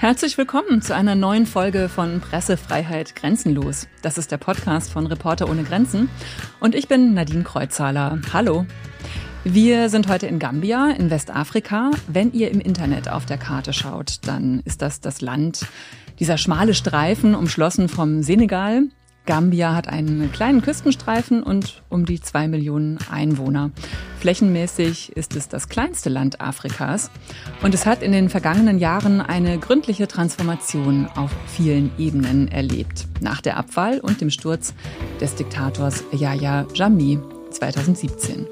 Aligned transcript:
Herzlich 0.00 0.38
willkommen 0.38 0.80
zu 0.80 0.94
einer 0.94 1.14
neuen 1.14 1.44
Folge 1.44 1.90
von 1.90 2.22
Pressefreiheit 2.22 3.14
Grenzenlos. 3.14 3.86
Das 4.00 4.16
ist 4.16 4.32
der 4.32 4.38
Podcast 4.38 4.90
von 4.90 5.06
Reporter 5.06 5.46
ohne 5.46 5.62
Grenzen 5.62 6.08
und 6.58 6.74
ich 6.74 6.88
bin 6.88 7.12
Nadine 7.12 7.44
Kreuzhaler. 7.44 8.18
Hallo. 8.32 8.64
Wir 9.44 9.90
sind 9.90 10.08
heute 10.08 10.26
in 10.26 10.38
Gambia 10.38 10.90
in 10.92 11.10
Westafrika. 11.10 11.90
Wenn 12.08 12.32
ihr 12.32 12.50
im 12.50 12.60
Internet 12.60 13.10
auf 13.10 13.26
der 13.26 13.36
Karte 13.36 13.74
schaut, 13.74 14.26
dann 14.26 14.62
ist 14.64 14.80
das 14.80 15.02
das 15.02 15.20
Land, 15.20 15.66
dieser 16.18 16.38
schmale 16.38 16.72
Streifen 16.72 17.34
umschlossen 17.34 17.90
vom 17.90 18.22
Senegal, 18.22 18.84
Gambia 19.26 19.74
hat 19.74 19.88
einen 19.88 20.32
kleinen 20.32 20.62
Küstenstreifen 20.62 21.42
und 21.42 21.82
um 21.88 22.04
die 22.04 22.20
zwei 22.20 22.48
Millionen 22.48 22.98
Einwohner. 23.10 23.70
Flächenmäßig 24.18 25.16
ist 25.16 25.36
es 25.36 25.48
das 25.48 25.68
kleinste 25.68 26.10
Land 26.10 26.40
Afrikas 26.40 27.10
und 27.62 27.74
es 27.74 27.86
hat 27.86 28.02
in 28.02 28.12
den 28.12 28.28
vergangenen 28.28 28.78
Jahren 28.78 29.20
eine 29.20 29.58
gründliche 29.58 30.08
Transformation 30.08 31.06
auf 31.14 31.30
vielen 31.46 31.90
Ebenen 31.98 32.48
erlebt. 32.48 33.06
Nach 33.20 33.40
der 33.40 33.56
Abwahl 33.56 34.00
und 34.00 34.20
dem 34.20 34.30
Sturz 34.30 34.74
des 35.20 35.34
Diktators 35.36 36.04
Yahya 36.12 36.66
Jammeh 36.74 37.18
2017. 37.50 38.46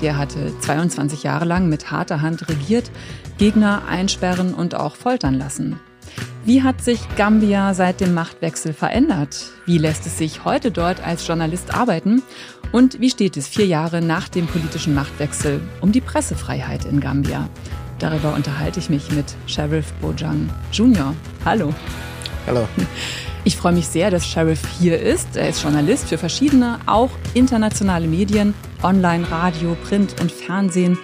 Der 0.00 0.16
hatte 0.16 0.58
22 0.60 1.22
Jahre 1.22 1.44
lang 1.44 1.68
mit 1.68 1.90
harter 1.90 2.20
Hand 2.20 2.48
regiert, 2.48 2.90
Gegner 3.38 3.82
einsperren 3.88 4.54
und 4.54 4.74
auch 4.74 4.96
foltern 4.96 5.34
lassen. 5.34 5.78
Wie 6.44 6.62
hat 6.62 6.82
sich 6.82 7.00
Gambia 7.16 7.72
seit 7.72 8.00
dem 8.00 8.14
Machtwechsel 8.14 8.72
verändert? 8.72 9.50
Wie 9.64 9.78
lässt 9.78 10.06
es 10.06 10.18
sich 10.18 10.44
heute 10.44 10.72
dort 10.72 11.00
als 11.06 11.26
Journalist 11.26 11.72
arbeiten? 11.74 12.22
Und 12.72 13.00
wie 13.00 13.10
steht 13.10 13.36
es 13.36 13.46
vier 13.46 13.66
Jahre 13.66 14.02
nach 14.02 14.28
dem 14.28 14.46
politischen 14.46 14.94
Machtwechsel 14.94 15.60
um 15.80 15.92
die 15.92 16.00
Pressefreiheit 16.00 16.84
in 16.84 17.00
Gambia? 17.00 17.48
Darüber 17.98 18.34
unterhalte 18.34 18.80
ich 18.80 18.90
mich 18.90 19.12
mit 19.12 19.26
Sheriff 19.46 19.92
Bojang 20.00 20.50
Jr. 20.72 21.14
Hallo. 21.44 21.72
Hallo. 22.46 22.66
Ich 23.44 23.56
freue 23.56 23.72
mich 23.72 23.88
sehr, 23.88 24.10
dass 24.10 24.26
Sheriff 24.26 24.60
hier 24.78 25.00
ist. 25.00 25.36
Er 25.36 25.48
ist 25.48 25.62
Journalist 25.62 26.08
für 26.08 26.18
verschiedene, 26.18 26.78
auch 26.86 27.10
internationale 27.34 28.06
Medien, 28.06 28.54
Online, 28.82 29.28
Radio, 29.30 29.76
Print 29.84 30.20
und 30.20 30.30
Fernsehen 30.30 30.98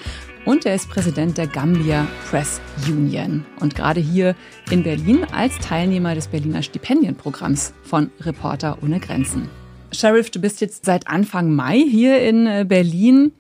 und 0.48 0.64
er 0.64 0.74
ist 0.74 0.88
Präsident 0.88 1.36
der 1.36 1.46
Gambia 1.46 2.08
Press 2.30 2.58
Union 2.88 3.44
und 3.60 3.74
gerade 3.74 4.00
hier 4.00 4.34
in 4.70 4.82
Berlin 4.82 5.26
als 5.30 5.58
Teilnehmer 5.58 6.14
des 6.14 6.28
Berliner 6.28 6.62
Stipendienprogramms 6.62 7.74
von 7.82 8.10
Reporter 8.20 8.78
ohne 8.82 8.98
Grenzen. 8.98 9.50
Sheriff, 9.92 10.30
du 10.30 10.40
bist 10.40 10.62
jetzt 10.62 10.86
seit 10.86 11.06
Anfang 11.06 11.52
Mai 11.54 11.78
hier 11.78 12.22
in 12.22 12.46
äh, 12.46 12.64
Berlin. 12.66 13.32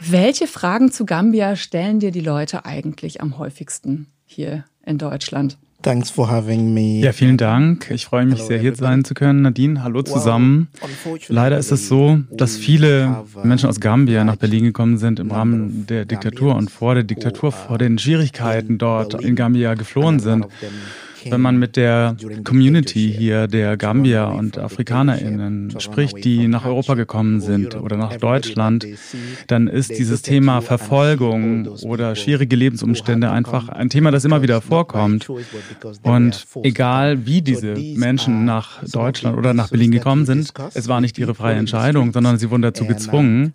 Welche 0.00 0.48
Fragen 0.48 0.90
zu 0.90 1.06
Gambia 1.06 1.54
stellen 1.54 2.00
dir 2.00 2.10
die 2.10 2.20
Leute 2.20 2.64
eigentlich 2.64 3.20
am 3.20 3.38
häufigsten 3.38 4.08
hier 4.24 4.64
in 4.84 4.98
Deutschland? 4.98 5.58
Thanks 5.86 6.10
for 6.10 6.28
having 6.28 6.74
me. 6.74 6.98
Ja, 6.98 7.12
vielen 7.12 7.36
Dank. 7.36 7.92
Ich 7.92 8.06
freue 8.06 8.26
mich 8.26 8.42
sehr, 8.42 8.58
hier 8.58 8.74
sein 8.74 9.04
zu 9.04 9.14
können. 9.14 9.42
Nadine, 9.42 9.84
hallo 9.84 10.02
zusammen. 10.02 10.66
Leider 11.28 11.58
ist 11.58 11.70
es 11.70 11.86
so, 11.86 12.18
dass 12.32 12.56
viele 12.56 13.22
Menschen 13.44 13.68
aus 13.68 13.78
Gambia 13.78 14.24
nach 14.24 14.34
Berlin 14.34 14.64
gekommen 14.64 14.98
sind 14.98 15.20
im 15.20 15.30
Rahmen 15.30 15.86
der 15.86 16.04
Diktatur 16.04 16.56
und 16.56 16.72
vor 16.72 16.94
der 16.94 17.04
Diktatur, 17.04 17.52
vor 17.52 17.78
den 17.78 18.00
Schwierigkeiten 18.00 18.78
dort 18.78 19.14
in 19.22 19.36
Gambia 19.36 19.74
geflohen 19.74 20.18
sind 20.18 20.48
wenn 21.30 21.40
man 21.40 21.58
mit 21.58 21.76
der 21.76 22.16
Community 22.44 23.12
hier 23.16 23.46
der 23.46 23.76
Gambier 23.76 24.32
und 24.36 24.58
AfrikanerInnen 24.58 25.78
spricht, 25.80 26.24
die 26.24 26.48
nach 26.48 26.64
Europa 26.64 26.94
gekommen 26.94 27.40
sind 27.40 27.74
oder 27.74 27.96
nach 27.96 28.16
Deutschland, 28.16 28.86
dann 29.46 29.68
ist 29.68 29.90
dieses 29.90 30.22
Thema 30.22 30.60
Verfolgung 30.60 31.68
oder 31.82 32.14
schwierige 32.16 32.56
Lebensumstände 32.56 33.30
einfach 33.30 33.68
ein 33.68 33.90
Thema, 33.90 34.10
das 34.10 34.24
immer 34.24 34.42
wieder 34.42 34.60
vorkommt. 34.60 35.28
Und 36.02 36.46
egal 36.62 37.26
wie 37.26 37.42
diese 37.42 37.74
Menschen 37.96 38.44
nach 38.44 38.82
Deutschland 38.84 39.36
oder 39.36 39.54
nach 39.54 39.70
Berlin 39.70 39.90
gekommen 39.90 40.26
sind, 40.26 40.52
es 40.74 40.88
war 40.88 41.00
nicht 41.00 41.18
ihre 41.18 41.34
freie 41.34 41.56
Entscheidung, 41.56 42.12
sondern 42.12 42.38
sie 42.38 42.50
wurden 42.50 42.62
dazu 42.62 42.86
gezwungen. 42.86 43.52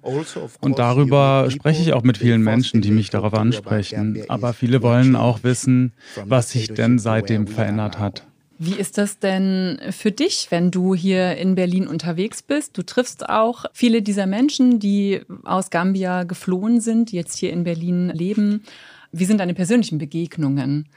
Und 0.60 0.80
darüber 0.80 1.48
spreche 1.50 1.82
ich 1.82 1.94
auch 1.94 2.04
mit 2.04 2.18
vielen 2.18 2.42
Menschen, 2.44 2.82
die 2.82 2.92
mich 2.92 3.10
darauf 3.10 3.34
ansprechen. 3.34 4.24
Aber 4.28 4.54
viele 4.54 4.82
wollen 4.82 5.16
auch 5.16 5.44
wissen, 5.44 5.94
was 6.26 6.52
sich 6.52 6.74
denn 6.74 7.00
seitdem 7.00 7.48
verändert 7.48 7.61
verändert 7.62 8.00
hat. 8.00 8.24
Wie 8.58 8.74
ist 8.74 8.98
das 8.98 9.20
denn 9.20 9.80
für 9.92 10.12
dich, 10.12 10.48
wenn 10.50 10.72
du 10.72 10.96
hier 10.96 11.38
in 11.38 11.54
Berlin 11.54 11.88
unterwegs 11.88 12.42
bist? 12.42 12.76
Du 12.76 12.82
triffst 12.82 13.30
auch 13.30 13.66
viele 13.72 14.02
dieser 14.02 14.26
Menschen, 14.26 14.80
die 14.80 15.22
aus 15.44 15.70
Gambia 15.70 16.24
geflohen 16.24 16.82
sind, 16.82 17.12
die 17.12 17.18
jetzt 17.18 17.38
hier 17.38 17.52
in 17.52 17.64
Berlin 17.64 18.10
leben. 18.10 18.64
Wie 19.12 19.26
sind 19.26 19.40
deine 19.40 19.54
persönlichen 19.54 20.00
Begegnungen 20.00 20.88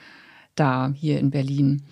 da 0.55 0.93
hier 0.95 1.19
in 1.19 1.31
Berlin? 1.31 1.83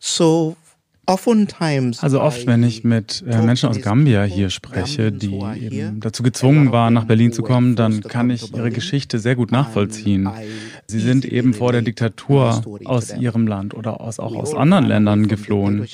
So 0.00 0.56
also 1.04 2.20
oft, 2.20 2.46
wenn 2.46 2.62
ich 2.62 2.84
mit 2.84 3.24
äh, 3.26 3.42
Menschen 3.42 3.68
aus 3.68 3.80
Gambia 3.80 4.22
hier 4.22 4.50
spreche, 4.50 5.10
die 5.10 5.34
eben 5.60 5.98
dazu 5.98 6.22
gezwungen 6.22 6.70
waren, 6.70 6.94
nach 6.94 7.06
Berlin 7.06 7.32
zu 7.32 7.42
kommen, 7.42 7.74
dann 7.74 8.02
kann 8.02 8.30
ich 8.30 8.54
ihre 8.54 8.70
Geschichte 8.70 9.18
sehr 9.18 9.34
gut 9.34 9.50
nachvollziehen. 9.50 10.28
Sie 10.86 11.00
sind 11.00 11.24
eben 11.24 11.54
vor 11.54 11.72
der 11.72 11.82
Diktatur 11.82 12.62
aus 12.84 13.16
ihrem 13.16 13.48
Land 13.48 13.74
oder 13.74 14.00
aus, 14.00 14.20
auch 14.20 14.36
aus 14.36 14.54
anderen 14.54 14.86
Ländern 14.86 15.26
geflohen. 15.26 15.86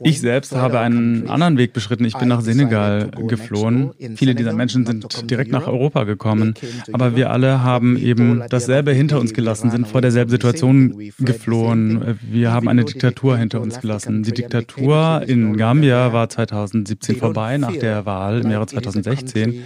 Ich 0.00 0.20
selbst 0.20 0.52
habe 0.52 0.80
einen 0.80 1.30
anderen 1.30 1.56
Weg 1.56 1.72
beschritten. 1.72 2.04
Ich 2.04 2.18
bin 2.18 2.26
nach 2.28 2.40
Senegal 2.40 3.12
geflohen. 3.28 3.92
Viele 4.16 4.34
dieser 4.34 4.52
Menschen 4.52 4.84
sind 4.84 5.30
direkt 5.30 5.52
nach 5.52 5.68
Europa 5.68 6.02
gekommen. 6.04 6.54
Aber 6.92 7.14
wir 7.14 7.30
alle 7.30 7.62
haben 7.62 7.96
eben 7.96 8.42
dasselbe 8.50 8.90
hinter 8.92 9.20
uns 9.20 9.32
gelassen, 9.32 9.70
sind 9.70 9.86
vor 9.86 10.00
derselben 10.00 10.30
Situation 10.30 10.98
geflohen. 11.20 12.18
Wir 12.20 12.50
haben 12.50 12.66
eine 12.66 12.84
Diktatur 12.84 13.36
hinter 13.36 13.60
uns 13.60 13.80
gelassen. 13.80 14.23
Die 14.24 14.32
Diktatur 14.32 15.22
in 15.26 15.56
Gambia 15.56 16.12
war 16.12 16.28
2017 16.28 17.16
vorbei 17.16 17.58
nach 17.58 17.76
der 17.76 18.06
Wahl 18.06 18.40
im 18.40 18.50
Jahre 18.50 18.66
2016. 18.66 19.64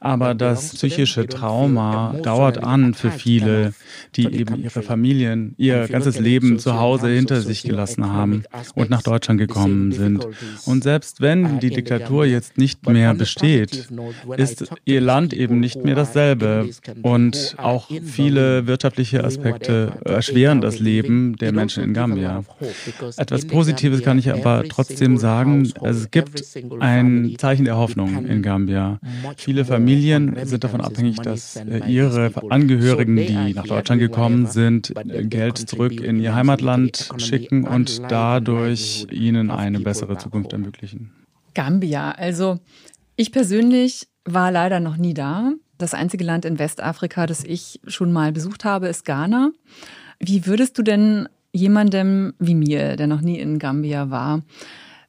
Aber 0.00 0.34
das 0.34 0.74
psychische 0.74 1.26
Trauma 1.26 2.14
dauert 2.22 2.62
an 2.62 2.94
für 2.94 3.10
viele, 3.10 3.72
die 4.14 4.32
eben 4.32 4.62
ihre 4.62 4.82
Familien, 4.82 5.54
ihr 5.58 5.88
ganzes 5.88 6.20
Leben 6.20 6.58
zu 6.58 6.78
Hause 6.78 7.08
hinter 7.08 7.40
sich 7.40 7.62
gelassen 7.62 8.12
haben 8.12 8.44
und 8.74 8.90
nach 8.90 9.02
Deutschland 9.02 9.38
gekommen 9.40 9.92
sind. 9.92 10.26
Und 10.66 10.84
selbst 10.84 11.20
wenn 11.20 11.58
die 11.58 11.70
Diktatur 11.70 12.24
jetzt 12.26 12.58
nicht 12.58 12.88
mehr 12.88 13.14
besteht, 13.14 13.88
ist 14.36 14.70
ihr 14.84 15.00
Land 15.00 15.32
eben 15.32 15.58
nicht 15.58 15.84
mehr 15.84 15.96
dasselbe. 15.96 16.68
Und 17.02 17.56
auch 17.58 17.90
viele 18.04 18.66
wirtschaftliche 18.66 19.24
Aspekte 19.24 19.92
erschweren 20.04 20.60
das 20.60 20.78
Leben 20.78 21.36
der 21.36 21.52
Menschen 21.52 21.82
in 21.82 21.92
Gambia. 21.92 22.44
Etwas 23.16 23.46
Positives 23.46 24.02
kann 24.02 24.18
ich 24.18 24.30
aber 24.30 24.64
trotzdem 24.68 25.18
sagen, 25.18 25.72
es 25.82 26.10
gibt 26.10 26.44
ein 26.78 27.34
Zeichen 27.38 27.64
der 27.64 27.76
Hoffnung 27.76 28.26
in 28.26 28.42
Gambia. 28.42 29.00
Viele 29.36 29.64
Familien 29.64 29.87
Familien 29.88 30.46
sind 30.46 30.64
davon 30.64 30.80
abhängig, 30.80 31.16
dass 31.16 31.56
äh, 31.56 31.80
ihre 31.88 32.30
Angehörigen, 32.50 33.16
die 33.16 33.54
nach 33.54 33.66
Deutschland 33.66 34.00
gekommen 34.00 34.46
sind, 34.46 34.92
Geld 35.04 35.58
zurück 35.58 36.00
in 36.00 36.20
ihr 36.20 36.34
Heimatland 36.34 37.08
schicken 37.16 37.66
und 37.66 38.02
dadurch 38.10 39.06
ihnen 39.10 39.50
eine 39.50 39.80
bessere 39.80 40.18
Zukunft 40.18 40.52
ermöglichen. 40.52 41.12
Gambia, 41.54 42.10
also 42.12 42.58
ich 43.16 43.32
persönlich 43.32 44.08
war 44.24 44.52
leider 44.52 44.78
noch 44.80 44.96
nie 44.96 45.14
da. 45.14 45.52
Das 45.78 45.94
einzige 45.94 46.24
Land 46.24 46.44
in 46.44 46.58
Westafrika, 46.58 47.26
das 47.26 47.44
ich 47.44 47.80
schon 47.86 48.12
mal 48.12 48.32
besucht 48.32 48.64
habe, 48.64 48.88
ist 48.88 49.04
Ghana. 49.04 49.52
Wie 50.20 50.46
würdest 50.46 50.76
du 50.76 50.82
denn 50.82 51.28
jemandem 51.52 52.34
wie 52.38 52.54
mir, 52.54 52.96
der 52.96 53.06
noch 53.06 53.22
nie 53.22 53.38
in 53.38 53.58
Gambia 53.58 54.10
war, 54.10 54.42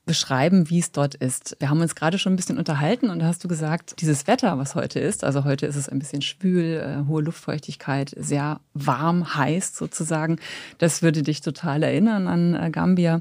beschreiben, 0.09 0.71
wie 0.71 0.79
es 0.79 0.91
dort 0.91 1.13
ist. 1.13 1.55
Wir 1.59 1.69
haben 1.69 1.81
uns 1.81 1.93
gerade 1.93 2.17
schon 2.17 2.33
ein 2.33 2.35
bisschen 2.35 2.57
unterhalten 2.57 3.11
und 3.11 3.19
da 3.19 3.27
hast 3.27 3.43
du 3.43 3.47
gesagt, 3.47 4.01
dieses 4.01 4.25
Wetter, 4.25 4.57
was 4.57 4.73
heute 4.73 4.99
ist, 4.99 5.23
also 5.23 5.43
heute 5.43 5.67
ist 5.67 5.75
es 5.75 5.87
ein 5.87 5.99
bisschen 5.99 6.23
schwül, 6.23 6.63
äh, 6.65 7.07
hohe 7.07 7.21
Luftfeuchtigkeit, 7.21 8.11
sehr 8.17 8.59
warm, 8.73 9.35
heiß 9.35 9.75
sozusagen, 9.75 10.37
das 10.79 11.03
würde 11.03 11.21
dich 11.21 11.41
total 11.41 11.83
erinnern 11.83 12.27
an 12.27 12.56
äh, 12.56 12.71
Gambia. 12.71 13.19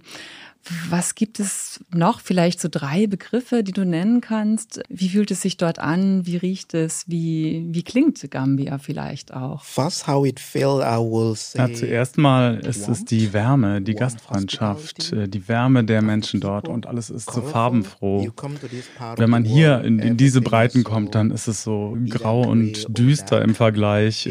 Was 0.89 1.15
gibt 1.15 1.41
es 1.41 1.81
noch? 1.95 2.21
Vielleicht 2.21 2.61
so 2.61 2.69
drei 2.71 3.07
Begriffe, 3.07 3.63
die 3.63 3.73
du 3.73 3.85
nennen 3.85 4.21
kannst. 4.21 4.81
Wie 4.89 5.09
fühlt 5.09 5.31
es 5.31 5.43
sich 5.43 5.57
dort 5.57 5.79
an? 5.79 6.27
Wie 6.27 6.37
riecht 6.37 6.75
es? 6.75 7.05
Wie, 7.09 7.67
wie 7.71 7.83
klingt 7.83 8.31
Gambia 8.31 8.79
vielleicht 8.79 9.33
auch? 9.33 9.63
Ja, 11.55 11.73
zuerst 11.73 12.19
mal 12.19 12.59
ist 12.59 12.89
es 12.89 13.05
die 13.05 13.33
Wärme, 13.33 13.81
die 13.81 13.95
Gastfreundschaft, 13.95 15.13
äh, 15.13 15.29
die 15.29 15.49
Wärme 15.49 15.85
der 15.85 16.03
Menschen 16.03 16.41
dort 16.41 16.69
und 16.69 16.87
alles 16.87 17.11
ist 17.11 17.31
so 17.31 17.43
farbenfroh. 17.43 18.29
Wenn 19.17 19.31
man 19.31 19.45
hier 19.45 19.83
in, 19.83 19.99
in 19.99 20.17
diese 20.17 20.41
Breiten 20.41 20.85
kommt, 20.85 21.15
dann 21.15 21.31
ist 21.31 21.49
es 21.49 21.63
so 21.63 21.97
grau 22.09 22.43
und 22.43 22.87
düster 22.89 23.43
im 23.43 23.55
Vergleich. 23.55 24.27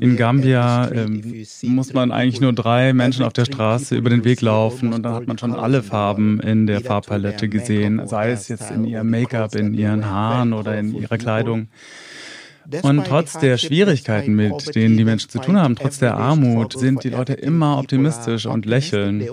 In 0.00 0.16
Gambia 0.16 0.90
ähm, 0.90 1.44
muss 1.62 1.92
man 1.92 2.12
eigentlich 2.12 2.40
nur 2.40 2.52
drei 2.52 2.92
Menschen 2.92 3.24
auf 3.24 3.32
der 3.32 3.44
Straße 3.44 3.96
über 3.96 4.10
den 4.10 4.24
Weg 4.24 4.40
laufen 4.40 4.92
und 4.92 5.02
dann 5.02 5.14
hat 5.14 5.26
man 5.26 5.38
schon 5.38 5.52
alle 5.54 5.81
Farben 5.82 6.40
in 6.40 6.66
der 6.66 6.80
Farbpalette 6.80 7.48
gesehen, 7.48 8.06
sei 8.06 8.30
es 8.30 8.48
jetzt 8.48 8.70
in 8.70 8.84
ihrem 8.84 9.10
Make-up, 9.10 9.54
in 9.54 9.74
ihren 9.74 10.06
Haaren 10.06 10.52
oder 10.52 10.78
in 10.78 10.94
ihrer 10.94 11.18
Kleidung. 11.18 11.68
Und 12.82 13.04
trotz 13.06 13.38
der 13.38 13.58
Schwierigkeiten, 13.58 14.34
mit 14.34 14.74
denen 14.74 14.96
die 14.96 15.04
Menschen 15.04 15.30
zu 15.30 15.40
tun 15.40 15.58
haben, 15.58 15.76
trotz 15.76 15.98
der 15.98 16.16
Armut, 16.16 16.78
sind 16.78 17.04
die 17.04 17.10
Leute 17.10 17.32
immer 17.34 17.78
optimistisch 17.78 18.46
und 18.46 18.66
lächeln. 18.66 19.26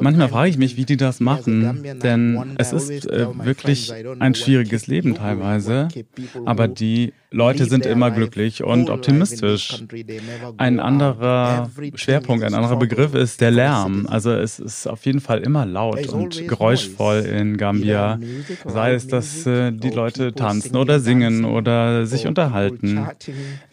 Manchmal 0.00 0.28
frage 0.28 0.50
ich 0.50 0.58
mich, 0.58 0.76
wie 0.76 0.84
die 0.84 0.96
das 0.96 1.20
machen, 1.20 1.84
denn 2.02 2.56
es 2.58 2.72
ist 2.72 3.06
äh, 3.06 3.26
wirklich 3.44 3.92
ein 4.18 4.34
schwieriges 4.34 4.86
Leben 4.86 5.14
teilweise, 5.14 5.88
aber 6.44 6.68
die 6.68 7.12
Leute 7.32 7.66
sind 7.66 7.86
immer 7.86 8.10
glücklich 8.10 8.64
und 8.64 8.90
optimistisch. 8.90 9.84
Ein 10.56 10.80
anderer 10.80 11.70
Schwerpunkt, 11.94 12.44
ein 12.44 12.54
anderer 12.54 12.76
Begriff 12.76 13.14
ist 13.14 13.40
der 13.40 13.52
Lärm. 13.52 14.06
Also 14.08 14.32
es 14.32 14.58
ist 14.58 14.88
auf 14.88 15.06
jeden 15.06 15.20
Fall 15.20 15.40
immer 15.40 15.64
laut 15.64 16.08
und 16.08 16.48
geräuschvoll 16.48 17.20
in 17.20 17.56
Gambia. 17.56 18.18
Sei 18.66 18.94
es, 18.94 19.06
dass 19.06 19.46
äh, 19.46 19.70
die 19.70 19.90
Leute 19.90 20.32
tanzen 20.32 20.76
oder 20.76 20.98
singen 20.98 21.44
oder 21.44 22.04
sich 22.04 22.26
unterhalten. 22.26 23.06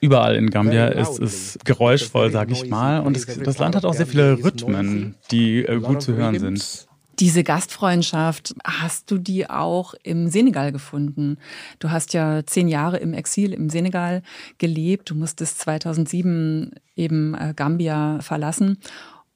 Überall 0.01 0.36
in 0.36 0.50
Gambia 0.51 0.88
ist 0.88 1.19
es 1.19 1.57
geräuschvoll, 1.63 2.31
sag 2.31 2.51
ich 2.51 2.69
mal. 2.69 3.00
Und 3.00 3.25
das 3.45 3.57
Land 3.57 3.75
hat 3.75 3.86
auch 3.86 3.94
sehr 3.94 4.07
viele 4.07 4.44
Rhythmen, 4.44 5.15
die 5.31 5.65
äh, 5.65 5.80
gut 5.80 6.01
zu 6.01 6.15
hören 6.15 6.38
sind. 6.39 6.87
Diese 7.19 7.44
Gastfreundschaft, 7.44 8.54
hast 8.64 9.10
du 9.10 9.18
die 9.18 9.50
auch 9.50 9.96
im 10.04 10.28
Senegal 10.28 10.72
gefunden? 10.72 11.38
Du 11.80 11.90
hast 11.90 12.14
ja 12.14 12.46
zehn 12.46 12.68
Jahre 12.68 12.98
im 12.98 13.14
Exil 13.14 13.54
im 13.54 13.69
Senegal 13.69 14.22
gelebt. 14.60 15.10
Du 15.10 15.16
musstest 15.16 15.60
2007 15.60 16.72
eben 16.96 17.34
äh, 17.34 17.54
Gambia 17.56 18.19
verlassen. 18.22 18.78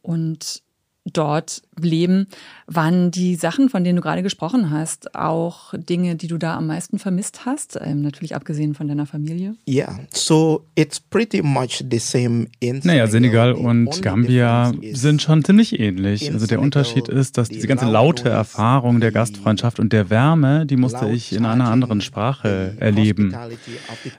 Und 0.03 0.61
dort 1.05 1.61
leben. 1.79 2.27
Waren 2.67 3.11
die 3.11 3.35
Sachen, 3.35 3.69
von 3.69 3.83
denen 3.83 3.97
du 3.97 4.01
gerade 4.01 4.23
gesprochen 4.23 4.69
hast, 4.69 5.15
auch 5.15 5.73
Dinge, 5.75 6.15
die 6.15 6.27
du 6.27 6.37
da 6.37 6.55
am 6.55 6.67
meisten 6.67 6.99
vermisst 6.99 7.45
hast? 7.45 7.79
Ähm, 7.81 8.01
natürlich 8.01 8.35
abgesehen 8.35 8.75
von 8.75 8.87
deiner 8.87 9.05
Familie? 9.05 9.55
Yeah, 9.67 9.99
so 10.13 10.63
it's 10.75 10.99
pretty 10.99 11.41
much 11.41 11.83
the 11.89 11.97
same 11.97 12.47
in 12.59 12.81
Naja, 12.83 13.07
Senegal 13.07 13.53
und 13.53 14.01
Gambia 14.01 14.71
sind 14.93 15.21
schon 15.21 15.43
ziemlich 15.43 15.79
ähnlich. 15.79 16.31
Also 16.31 16.45
der 16.45 16.61
Unterschied 16.61 17.07
ist, 17.07 17.37
dass 17.37 17.49
diese 17.49 17.67
ganze 17.67 17.85
laute 17.85 18.29
Erfahrung 18.29 18.99
der 19.01 19.11
Gastfreundschaft 19.11 19.79
und 19.79 19.91
der 19.93 20.09
Wärme, 20.09 20.65
die 20.65 20.77
musste 20.77 21.09
ich 21.09 21.33
in 21.33 21.45
einer 21.45 21.69
anderen 21.69 22.01
Sprache 22.01 22.75
erleben. 22.79 23.35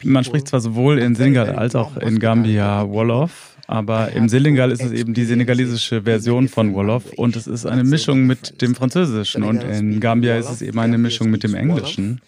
Man 0.03 0.25
spricht 0.25 0.49
zwar 0.49 0.61
sowohl 0.61 0.99
in 0.99 1.15
Senegal 1.15 1.55
als 1.55 1.75
auch 1.75 1.97
in 1.97 2.19
Gambia 2.19 2.89
Wolof, 2.89 3.52
aber 3.73 4.13
im 4.13 4.29
Senegal 4.29 4.71
ist 4.71 4.83
es 4.83 4.93
eben 4.93 5.15
die 5.15 5.25
senegalesische 5.25 6.03
Version 6.03 6.49
von 6.49 6.75
Wolof 6.75 7.05
und 7.17 7.37
es 7.37 7.47
ist 7.47 7.65
eine 7.65 7.85
Mischung 7.85 8.27
mit 8.27 8.61
dem 8.61 8.75
Französischen 8.75 9.43
und 9.43 9.65
in 9.65 9.99
Gambia 9.99 10.37
ist 10.37 10.51
es 10.51 10.61
eben 10.61 10.79
eine 10.79 10.99
Mischung 10.99 11.31
mit 11.31 11.43
dem 11.43 11.55
Englischen. 11.55 12.21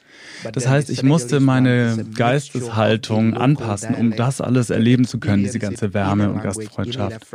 Das 0.53 0.67
heißt, 0.67 0.89
ich 0.89 1.03
musste 1.03 1.41
meine 1.41 2.07
Geisteshaltung 2.15 3.35
anpassen, 3.35 3.95
um 3.95 4.17
das 4.17 4.41
alles 4.41 4.71
erleben 4.71 5.05
zu 5.05 5.19
können, 5.19 5.43
diese 5.43 5.59
ganze 5.59 5.93
Wärme 5.93 6.31
und 6.31 6.43
Gastfreundschaft. 6.43 7.27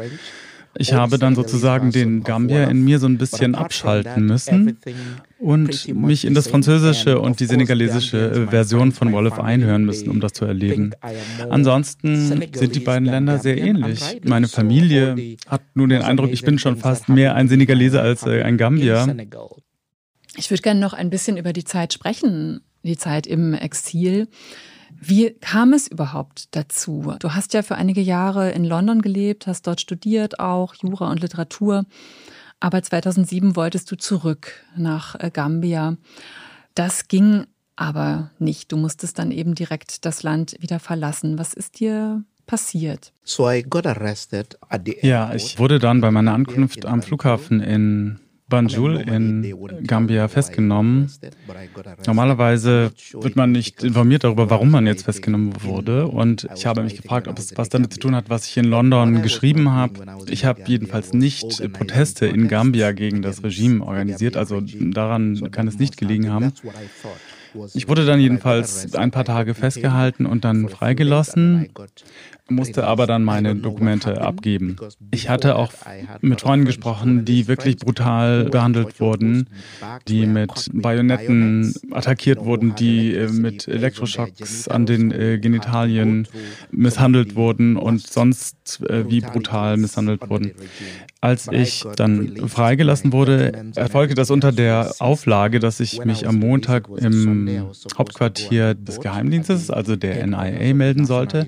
Ich 0.77 0.93
habe 0.93 1.17
dann 1.17 1.35
sozusagen 1.35 1.91
den 1.91 2.23
Gambier 2.23 2.69
in 2.69 2.83
mir 2.83 2.99
so 2.99 3.07
ein 3.07 3.17
bisschen 3.17 3.55
abschalten 3.55 4.25
müssen 4.25 4.77
und 5.39 5.93
mich 5.93 6.25
in 6.25 6.33
das 6.33 6.47
Französische 6.47 7.19
und 7.19 7.39
die 7.39 7.45
senegalesische 7.45 8.47
Version 8.49 8.91
von 8.91 9.11
Wolof 9.11 9.39
einhören 9.39 9.85
müssen, 9.85 10.09
um 10.09 10.19
das 10.19 10.33
zu 10.33 10.45
erleben. 10.45 10.91
Ansonsten 11.49 12.27
sind 12.53 12.75
die 12.75 12.79
beiden 12.79 13.07
Länder 13.07 13.39
sehr 13.39 13.57
ähnlich. 13.57 14.21
Meine 14.23 14.47
Familie 14.47 15.37
hat 15.47 15.61
nun 15.73 15.89
den 15.89 16.01
Eindruck, 16.01 16.31
ich 16.31 16.43
bin 16.43 16.59
schon 16.59 16.77
fast 16.77 17.09
mehr 17.09 17.35
ein 17.35 17.47
Senegalese 17.47 18.01
als 18.01 18.23
äh, 18.23 18.43
ein 18.43 18.57
Gambier. 18.57 19.15
Ich 20.35 20.49
würde 20.49 20.61
gerne 20.61 20.79
noch 20.79 20.93
ein 20.93 21.09
bisschen 21.09 21.37
über 21.37 21.53
die 21.53 21.63
Zeit 21.63 21.93
sprechen, 21.93 22.61
die 22.83 22.97
Zeit 22.97 23.27
im 23.27 23.53
Exil. 23.53 24.27
Wie 25.01 25.31
kam 25.31 25.73
es 25.73 25.87
überhaupt 25.87 26.55
dazu? 26.55 27.15
Du 27.19 27.33
hast 27.33 27.53
ja 27.53 27.61
für 27.61 27.75
einige 27.75 28.01
Jahre 28.01 28.51
in 28.51 28.65
London 28.65 29.01
gelebt, 29.01 29.47
hast 29.47 29.65
dort 29.65 29.79
studiert, 29.79 30.39
auch 30.39 30.75
Jura 30.75 31.09
und 31.09 31.21
Literatur. 31.21 31.85
Aber 32.59 32.83
2007 32.83 33.55
wolltest 33.55 33.89
du 33.91 33.95
zurück 33.95 34.51
nach 34.75 35.15
äh, 35.15 35.31
Gambia. 35.31 35.95
Das 36.75 37.07
ging 37.07 37.45
aber 37.77 38.31
nicht. 38.39 38.71
Du 38.71 38.77
musstest 38.77 39.17
dann 39.19 39.31
eben 39.31 39.55
direkt 39.55 40.05
das 40.05 40.23
Land 40.23 40.57
wieder 40.59 40.79
verlassen. 40.79 41.39
Was 41.39 41.53
ist 41.53 41.79
dir 41.79 42.23
passiert? 42.45 43.13
Ja, 45.05 45.33
ich 45.33 45.59
wurde 45.59 45.79
dann 45.79 46.01
bei 46.01 46.11
meiner 46.11 46.33
Ankunft 46.33 46.85
am 46.85 47.01
Flughafen 47.01 47.61
in 47.61 48.19
Banjul 48.49 48.97
in 48.97 49.55
Gambia 49.85 50.27
festgenommen. 50.27 51.09
Normalerweise 52.05 52.91
wird 53.13 53.35
man 53.35 53.51
nicht 53.51 53.83
informiert 53.83 54.23
darüber, 54.23 54.49
warum 54.49 54.71
man 54.71 54.87
jetzt 54.87 55.03
festgenommen 55.03 55.53
wurde. 55.61 56.07
Und 56.07 56.47
ich 56.55 56.65
habe 56.65 56.83
mich 56.83 57.01
gefragt, 57.01 57.27
ob 57.27 57.37
es 57.37 57.55
was 57.55 57.69
damit 57.69 57.93
zu 57.93 57.99
tun 57.99 58.15
hat, 58.15 58.29
was 58.29 58.47
ich 58.47 58.57
in 58.57 58.65
London 58.65 59.21
geschrieben 59.21 59.69
habe. 59.71 59.93
Ich 60.27 60.45
habe 60.45 60.61
jedenfalls 60.65 61.13
nicht 61.13 61.71
Proteste 61.73 62.25
in 62.25 62.47
Gambia 62.47 62.91
gegen 62.91 63.21
das 63.21 63.43
Regime 63.43 63.83
organisiert. 63.83 64.35
Also 64.35 64.61
daran 64.61 65.51
kann 65.51 65.67
es 65.67 65.77
nicht 65.77 65.97
gelegen 65.97 66.31
haben. 66.31 66.51
Ich 67.73 67.87
wurde 67.87 68.05
dann 68.05 68.19
jedenfalls 68.19 68.93
ein 68.93 69.11
paar 69.11 69.25
Tage 69.25 69.53
festgehalten 69.53 70.25
und 70.25 70.45
dann 70.45 70.69
freigelassen 70.69 71.69
musste 72.49 72.85
aber 72.85 73.07
dann 73.07 73.23
meine 73.23 73.55
Dokumente 73.55 74.21
abgeben. 74.21 74.75
Ich 75.11 75.29
hatte 75.29 75.55
auch 75.55 75.71
mit 76.21 76.41
Freunden 76.41 76.65
gesprochen, 76.65 77.25
die 77.25 77.47
wirklich 77.47 77.77
brutal 77.77 78.45
behandelt 78.45 78.99
wurden, 78.99 79.47
die 80.07 80.25
mit 80.25 80.69
Bajonetten 80.73 81.73
attackiert 81.91 82.43
wurden, 82.43 82.75
die 82.75 83.13
äh, 83.13 83.31
mit 83.31 83.67
Elektroschocks 83.67 84.67
an 84.67 84.85
den 84.85 85.11
äh, 85.11 85.37
Genitalien 85.39 86.27
misshandelt 86.71 87.35
wurden 87.35 87.77
und 87.77 88.05
sonst 88.05 88.81
äh, 88.89 89.09
wie 89.09 89.21
brutal 89.21 89.77
misshandelt 89.77 90.29
wurden. 90.29 90.51
Als 91.21 91.49
ich 91.51 91.83
dann 91.97 92.47
freigelassen 92.47 93.11
wurde, 93.11 93.51
erfolgte 93.75 94.15
das 94.15 94.31
unter 94.31 94.53
der 94.53 94.93
Auflage, 94.99 95.59
dass 95.59 95.81
ich 95.81 96.05
mich 96.05 96.25
am 96.25 96.39
Montag 96.39 96.87
im 96.97 97.67
Hauptquartier 97.97 98.73
des 98.73 99.01
Geheimdienstes, 99.01 99.69
also 99.69 99.97
der 99.97 100.25
NIA, 100.25 100.73
melden 100.73 101.05
sollte. 101.05 101.47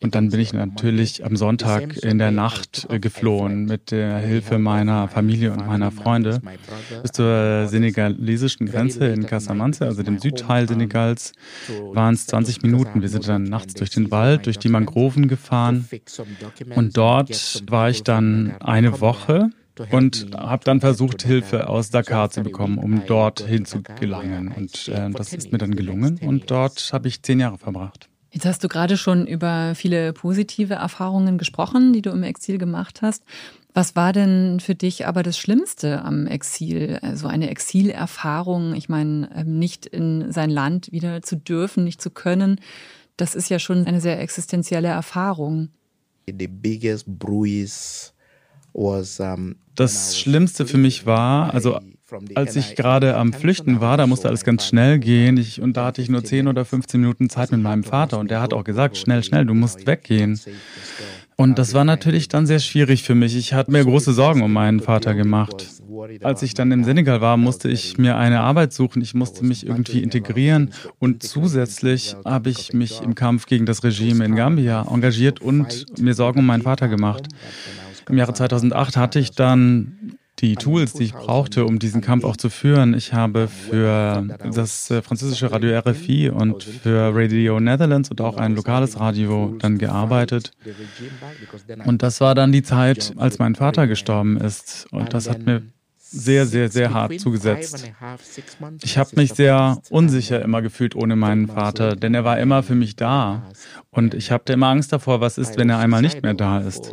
Und 0.00 0.14
dann 0.14 0.31
bin 0.32 0.40
ich 0.40 0.54
natürlich 0.54 1.24
am 1.26 1.36
Sonntag 1.36 2.02
in 2.02 2.16
der 2.16 2.30
Nacht 2.30 2.88
geflohen 3.02 3.66
mit 3.66 3.90
der 3.90 4.16
Hilfe 4.16 4.58
meiner 4.58 5.06
Familie 5.06 5.52
und 5.52 5.66
meiner 5.66 5.90
Freunde 5.90 6.40
bis 7.02 7.12
zur 7.12 7.68
senegalesischen 7.68 8.66
Grenze 8.66 9.06
in 9.08 9.26
Casamance, 9.26 9.84
also 9.84 10.02
dem 10.02 10.18
Südteil 10.18 10.66
Senegals, 10.66 11.32
waren 11.92 12.14
es 12.14 12.26
20 12.26 12.62
Minuten. 12.62 13.02
Wir 13.02 13.10
sind 13.10 13.28
dann 13.28 13.42
nachts 13.44 13.74
durch 13.74 13.90
den 13.90 14.10
Wald, 14.10 14.46
durch 14.46 14.58
die 14.58 14.70
Mangroven 14.70 15.28
gefahren 15.28 15.86
und 16.74 16.96
dort 16.96 17.62
war 17.70 17.90
ich 17.90 18.02
dann 18.02 18.54
eine 18.60 19.02
Woche 19.02 19.50
und 19.90 20.28
habe 20.34 20.64
dann 20.64 20.80
versucht, 20.80 21.22
Hilfe 21.24 21.68
aus 21.68 21.90
Dakar 21.90 22.30
zu 22.30 22.42
bekommen, 22.42 22.78
um 22.78 23.04
dorthin 23.06 23.66
zu 23.66 23.82
gelangen. 24.00 24.52
Und 24.56 24.88
äh, 24.88 25.10
das 25.10 25.34
ist 25.34 25.52
mir 25.52 25.58
dann 25.58 25.74
gelungen 25.74 26.18
und 26.18 26.50
dort 26.50 26.90
habe 26.92 27.08
ich 27.08 27.22
zehn 27.22 27.40
Jahre 27.40 27.58
verbracht. 27.58 28.08
Jetzt 28.32 28.46
hast 28.46 28.64
du 28.64 28.68
gerade 28.68 28.96
schon 28.96 29.26
über 29.26 29.74
viele 29.74 30.14
positive 30.14 30.74
Erfahrungen 30.74 31.36
gesprochen, 31.36 31.92
die 31.92 32.00
du 32.00 32.10
im 32.10 32.22
Exil 32.22 32.56
gemacht 32.56 33.02
hast. 33.02 33.22
Was 33.74 33.94
war 33.94 34.14
denn 34.14 34.58
für 34.58 34.74
dich 34.74 35.06
aber 35.06 35.22
das 35.22 35.36
Schlimmste 35.36 36.02
am 36.02 36.26
Exil? 36.26 36.98
Also 37.02 37.26
eine 37.26 37.50
Exilerfahrung, 37.50 38.74
ich 38.74 38.88
meine, 38.88 39.30
ähm, 39.34 39.58
nicht 39.58 39.84
in 39.84 40.32
sein 40.32 40.48
Land 40.48 40.92
wieder 40.92 41.20
zu 41.20 41.36
dürfen, 41.36 41.84
nicht 41.84 42.00
zu 42.00 42.10
können, 42.10 42.58
das 43.18 43.34
ist 43.34 43.50
ja 43.50 43.58
schon 43.58 43.86
eine 43.86 44.00
sehr 44.00 44.18
existenzielle 44.20 44.88
Erfahrung. 44.88 45.68
Das 49.74 50.18
Schlimmste 50.18 50.66
für 50.66 50.78
mich 50.78 51.04
war, 51.04 51.52
also 51.52 51.78
als 52.34 52.56
ich 52.56 52.76
gerade 52.76 53.16
am 53.16 53.32
Flüchten 53.32 53.80
war, 53.80 53.96
da 53.96 54.06
musste 54.06 54.28
alles 54.28 54.44
ganz 54.44 54.66
schnell 54.66 54.98
gehen. 54.98 55.36
Ich, 55.36 55.60
und 55.60 55.76
da 55.76 55.86
hatte 55.86 56.02
ich 56.02 56.08
nur 56.08 56.24
10 56.24 56.48
oder 56.48 56.64
15 56.64 57.00
Minuten 57.00 57.30
Zeit 57.30 57.52
mit 57.52 57.60
meinem 57.60 57.84
Vater. 57.84 58.18
Und 58.18 58.30
der 58.30 58.40
hat 58.40 58.52
auch 58.52 58.64
gesagt, 58.64 58.96
schnell, 58.96 59.22
schnell, 59.22 59.44
du 59.44 59.54
musst 59.54 59.86
weggehen. 59.86 60.40
Und 61.36 61.58
das 61.58 61.74
war 61.74 61.84
natürlich 61.84 62.28
dann 62.28 62.46
sehr 62.46 62.58
schwierig 62.58 63.02
für 63.02 63.14
mich. 63.14 63.36
Ich 63.36 63.54
hatte 63.54 63.70
mir 63.70 63.84
große 63.84 64.12
Sorgen 64.12 64.42
um 64.42 64.52
meinen 64.52 64.80
Vater 64.80 65.14
gemacht. 65.14 65.66
Als 66.22 66.42
ich 66.42 66.54
dann 66.54 66.70
im 66.72 66.84
Senegal 66.84 67.20
war, 67.20 67.36
musste 67.36 67.68
ich 67.68 67.98
mir 67.98 68.16
eine 68.16 68.40
Arbeit 68.40 68.72
suchen. 68.72 69.02
Ich 69.02 69.14
musste 69.14 69.44
mich 69.44 69.66
irgendwie 69.66 70.02
integrieren. 70.02 70.72
Und 70.98 71.22
zusätzlich 71.22 72.16
habe 72.24 72.50
ich 72.50 72.72
mich 72.72 73.00
im 73.02 73.14
Kampf 73.14 73.46
gegen 73.46 73.66
das 73.66 73.82
Regime 73.82 74.24
in 74.24 74.36
Gambia 74.36 74.86
engagiert 74.88 75.40
und 75.40 75.98
mir 75.98 76.14
Sorgen 76.14 76.40
um 76.40 76.46
meinen 76.46 76.62
Vater 76.62 76.88
gemacht. 76.88 77.28
Im 78.08 78.18
Jahre 78.18 78.34
2008 78.34 78.96
hatte 78.96 79.18
ich 79.18 79.30
dann 79.30 80.16
die 80.42 80.56
Tools, 80.56 80.92
die 80.92 81.04
ich 81.04 81.12
brauchte, 81.12 81.64
um 81.64 81.78
diesen 81.78 82.00
Kampf 82.00 82.24
auch 82.24 82.36
zu 82.36 82.50
führen. 82.50 82.94
Ich 82.94 83.14
habe 83.14 83.48
für 83.48 84.26
das 84.52 84.90
äh, 84.90 85.00
französische 85.00 85.52
Radio 85.52 85.78
RFI 85.78 86.30
und 86.30 86.64
für 86.64 87.14
Radio 87.14 87.60
Netherlands 87.60 88.10
und 88.10 88.20
auch 88.20 88.36
ein 88.36 88.56
lokales 88.56 88.98
Radio 88.98 89.54
dann 89.60 89.78
gearbeitet. 89.78 90.50
Und 91.84 92.02
das 92.02 92.20
war 92.20 92.34
dann 92.34 92.50
die 92.50 92.64
Zeit, 92.64 93.14
als 93.16 93.38
mein 93.38 93.54
Vater 93.54 93.86
gestorben 93.86 94.36
ist. 94.36 94.86
Und 94.90 95.14
das 95.14 95.30
hat 95.30 95.46
mir 95.46 95.62
sehr, 95.96 96.44
sehr, 96.44 96.68
sehr 96.68 96.92
hart 96.92 97.18
zugesetzt. 97.20 97.90
Ich 98.82 98.98
habe 98.98 99.10
mich 99.14 99.32
sehr 99.32 99.78
unsicher 99.90 100.42
immer 100.42 100.60
gefühlt 100.60 100.94
ohne 100.94 101.16
meinen 101.16 101.46
Vater, 101.46 101.96
denn 101.96 102.14
er 102.14 102.24
war 102.24 102.38
immer 102.38 102.62
für 102.62 102.74
mich 102.74 102.96
da. 102.96 103.42
Und 103.90 104.12
ich 104.12 104.30
hatte 104.30 104.52
immer 104.52 104.66
Angst 104.66 104.92
davor, 104.92 105.20
was 105.20 105.38
ist, 105.38 105.56
wenn 105.56 105.70
er 105.70 105.78
einmal 105.78 106.02
nicht 106.02 106.22
mehr 106.22 106.34
da 106.34 106.58
ist. 106.58 106.92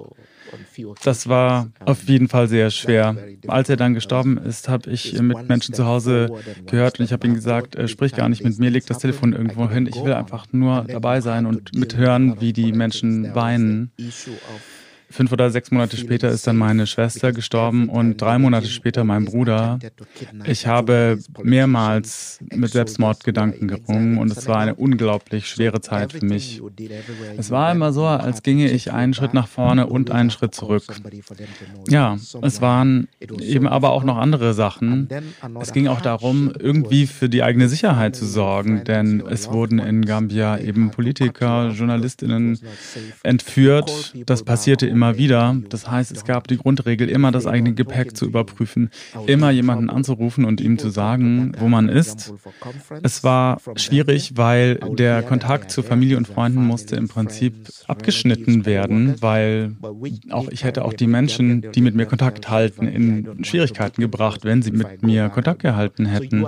Das 1.04 1.28
war 1.28 1.70
auf 1.86 2.04
jeden 2.04 2.28
Fall 2.28 2.48
sehr 2.48 2.70
schwer. 2.72 3.16
Als 3.48 3.70
er 3.70 3.78
dann 3.78 3.94
gestorben 3.94 4.38
ist, 4.38 4.70
habe 4.70 4.90
ich 4.90 5.20
mit 5.22 5.48
Menschen 5.48 5.74
zu 5.74 5.86
Hause 5.86 6.30
gehört 6.66 7.00
und 7.00 7.06
ich 7.06 7.14
habe 7.14 7.28
ihm 7.28 7.34
gesagt, 7.34 7.76
äh, 7.76 7.88
sprich 7.88 8.14
gar 8.14 8.30
nicht 8.30 8.44
mit 8.44 8.58
mir, 8.60 8.70
leg 8.70 8.86
das 8.86 9.00
Telefon 9.00 9.34
irgendwo 9.34 9.70
hin. 9.70 9.88
Ich 9.88 10.04
will 10.04 10.14
einfach 10.14 10.48
nur 10.52 10.86
dabei 10.88 11.22
sein 11.22 11.46
und 11.46 11.76
mithören, 11.76 12.40
wie 12.42 12.54
die 12.54 12.72
Menschen 12.72 13.34
weinen. 13.36 13.92
Fünf 15.12 15.32
oder 15.32 15.50
sechs 15.50 15.72
Monate 15.72 15.98
später 15.98 16.30
ist 16.30 16.46
dann 16.46 16.56
meine 16.56 16.86
Schwester 16.86 17.32
gestorben 17.32 17.90
und 17.90 18.22
drei 18.22 18.38
Monate 18.38 18.68
später 18.68 19.04
mein 19.04 19.26
Bruder. 19.26 19.80
Ich 20.46 20.68
habe 20.68 21.18
mehrmals 21.42 22.40
mit 22.54 22.72
Selbstmordgedanken 22.72 23.68
gerungen 23.68 24.20
und 24.20 24.32
es 24.32 24.48
war 24.48 24.60
eine 24.60 24.76
unglaublich 24.76 25.50
schwere 25.50 25.82
Zeit 25.82 26.14
für 26.14 26.24
mich. 26.24 26.62
Es 27.38 27.50
war 27.50 27.72
immer 27.72 27.92
so, 27.92 28.06
als 28.06 28.44
ginge 28.44 28.70
ich 28.70 28.92
einen 28.92 29.16
Schritt 29.16 29.34
nach 29.34 29.48
vorne 29.48 29.88
und 29.88 30.12
einen 30.12 30.30
Schritt 30.30 30.54
zurück. 30.54 30.84
Ja, 31.88 32.18
es 32.44 32.62
waren 32.62 33.08
eben 33.42 33.68
aber 33.68 33.90
auch 33.90 34.04
noch 34.04 34.18
andere 34.18 34.54
Sachen. 34.54 35.10
Es 35.60 35.74
ging 35.74 35.88
auch 35.88 36.02
darum, 36.02 36.54
irgendwie 36.58 37.08
für 37.08 37.30
die 37.30 37.42
eigene 37.42 37.68
Sicherheit 37.68 38.16
zu 38.16 38.26
sorgen, 38.26 38.84
denn 38.84 39.24
es 39.28 39.50
wurden 39.50 39.80
in 39.80 40.06
Gambia 40.06 40.60
eben 40.60 40.92
Politiker, 40.92 41.70
Journalistinnen 41.70 42.60
entführt. 43.24 44.14
Das 44.28 44.44
passierte 44.44 44.86
immer 44.86 44.99
immer 45.00 45.18
wieder. 45.18 45.56
Das 45.70 45.90
heißt, 45.90 46.12
es 46.12 46.26
gab 46.26 46.50
die 46.50 46.58
Grundregel, 46.58 47.08
immer 47.08 47.32
das 47.32 47.48
eigene 47.48 47.74
Gepäck 47.74 48.18
zu 48.18 48.26
überprüfen, 48.26 48.90
immer 49.28 49.50
jemanden 49.50 49.90
anzurufen 49.90 50.44
und 50.44 50.60
ihm 50.60 50.78
zu 50.78 50.90
sagen, 50.90 51.54
wo 51.58 51.70
man 51.70 51.88
ist. 51.88 52.34
Es 53.02 53.24
war 53.24 53.62
schwierig, 53.78 54.34
weil 54.36 54.76
der 54.76 55.24
Kontakt 55.24 55.72
zu 55.72 55.84
Familie 55.84 56.18
und 56.18 56.28
Freunden 56.28 56.66
musste 56.68 56.98
im 56.98 57.08
Prinzip 57.08 57.54
abgeschnitten 57.88 58.66
werden, 58.66 59.16
weil 59.22 59.72
auch 60.32 60.50
ich 60.50 60.66
hätte 60.66 60.84
auch 60.84 60.92
die 60.92 61.08
Menschen, 61.08 61.72
die 61.74 61.80
mit 61.80 61.96
mir 61.96 62.06
Kontakt 62.06 62.50
halten, 62.50 62.86
in 62.86 63.46
Schwierigkeiten 63.46 64.02
gebracht, 64.02 64.44
wenn 64.44 64.62
sie 64.62 64.72
mit 64.72 65.02
mir 65.02 65.30
Kontakt 65.30 65.62
gehalten 65.62 66.08
hätten. 66.08 66.46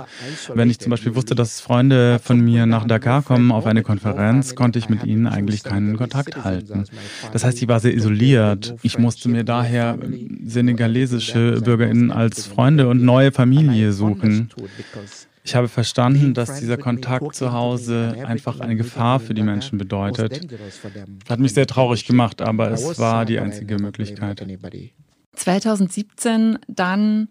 Wenn 0.52 0.68
ich 0.68 0.78
zum 0.78 0.90
Beispiel 0.90 1.14
wusste, 1.14 1.34
dass 1.34 1.62
Freunde 1.62 2.20
von 2.22 2.38
mir 2.38 2.66
nach 2.66 2.86
Dakar 2.86 3.22
kommen 3.22 3.50
auf 3.50 3.64
eine 3.64 3.82
Konferenz, 3.82 4.54
konnte 4.54 4.78
ich 4.78 4.90
mit 4.90 5.04
ihnen 5.04 5.26
eigentlich 5.26 5.62
keinen 5.62 5.96
Kontakt 5.96 6.44
halten. 6.44 6.84
Das 7.32 7.44
heißt, 7.44 7.62
ich 7.62 7.68
war 7.68 7.80
sehr 7.80 7.94
isoliert 7.94 8.41
isoliert. 8.42 8.74
Ich 8.82 8.98
musste 8.98 9.28
mir 9.28 9.44
daher 9.44 9.98
senegalesische 10.44 11.60
Bürgerinnen 11.60 12.10
als 12.10 12.46
Freunde 12.46 12.88
und 12.88 13.02
neue 13.02 13.32
Familie 13.32 13.92
suchen. 13.92 14.50
Ich 15.44 15.56
habe 15.56 15.68
verstanden, 15.68 16.34
dass 16.34 16.60
dieser 16.60 16.76
Kontakt 16.76 17.34
zu 17.34 17.52
Hause 17.52 18.14
einfach 18.24 18.60
eine 18.60 18.76
Gefahr 18.76 19.18
für 19.18 19.34
die 19.34 19.42
Menschen 19.42 19.76
bedeutet. 19.76 20.46
Hat 21.28 21.40
mich 21.40 21.52
sehr 21.54 21.66
traurig 21.66 22.06
gemacht, 22.06 22.40
aber 22.40 22.70
es 22.70 22.98
war 22.98 23.24
die 23.24 23.40
einzige 23.40 23.78
Möglichkeit. 23.78 24.46
2017 25.34 26.58
dann 26.68 27.28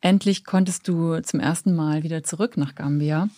endlich 0.00 0.44
konntest 0.44 0.86
du 0.86 1.20
zum 1.22 1.40
ersten 1.40 1.74
Mal 1.74 2.02
wieder 2.02 2.22
zurück 2.22 2.56
nach 2.56 2.74
Gambia. 2.74 3.28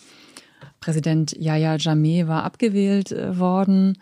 Präsident 0.79 1.35
Yahya 1.39 1.77
Jammeh 1.77 2.27
war 2.27 2.43
abgewählt 2.43 3.11
äh, 3.11 3.39
worden 3.39 3.97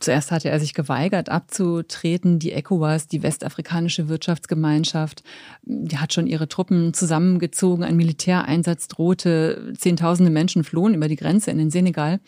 Zuerst 0.00 0.30
hatte 0.30 0.50
er 0.50 0.60
sich 0.60 0.74
geweigert, 0.74 1.28
abzutreten. 1.28 2.38
Die 2.38 2.52
ECOWAS, 2.52 3.08
die 3.08 3.22
westafrikanische 3.22 4.08
Wirtschaftsgemeinschaft, 4.08 5.22
die 5.62 5.98
hat 5.98 6.12
schon 6.12 6.26
ihre 6.26 6.48
Truppen 6.48 6.94
zusammengezogen. 6.94 7.84
Ein 7.84 7.96
Militäreinsatz 7.96 8.88
drohte. 8.88 9.72
Zehntausende 9.76 10.30
Menschen 10.30 10.64
flohen 10.64 10.94
über 10.94 11.08
die 11.08 11.16
Grenze 11.16 11.50
in 11.50 11.58
den 11.58 11.70
Senegal. 11.70 12.20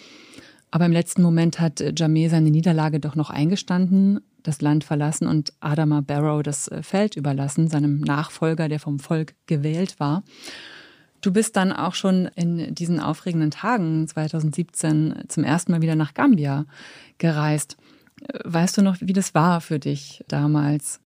Aber 0.70 0.86
im 0.86 0.92
letzten 0.92 1.22
Moment 1.22 1.60
hat 1.60 1.82
Jameh 1.98 2.28
seine 2.28 2.50
Niederlage 2.50 3.00
doch 3.00 3.16
noch 3.16 3.30
eingestanden, 3.30 4.20
das 4.42 4.60
Land 4.60 4.84
verlassen 4.84 5.26
und 5.26 5.52
Adama 5.60 6.00
Barrow 6.00 6.42
das 6.42 6.70
Feld 6.82 7.16
überlassen, 7.16 7.68
seinem 7.68 8.00
Nachfolger, 8.00 8.68
der 8.68 8.78
vom 8.78 9.00
Volk 9.00 9.34
gewählt 9.46 9.98
war. 9.98 10.22
Du 11.20 11.32
bist 11.32 11.56
dann 11.56 11.72
auch 11.72 11.94
schon 11.94 12.26
in 12.34 12.74
diesen 12.74 13.00
aufregenden 13.00 13.50
Tagen 13.50 14.08
2017 14.08 15.24
zum 15.28 15.44
ersten 15.44 15.72
Mal 15.72 15.82
wieder 15.82 15.96
nach 15.96 16.14
Gambia 16.14 16.64
gereist. 17.18 17.76
Weißt 18.44 18.78
du 18.78 18.82
noch, 18.82 18.96
wie 19.00 19.12
das 19.12 19.34
war 19.34 19.60
für 19.60 19.78
dich 19.78 20.24
damals? 20.28 21.00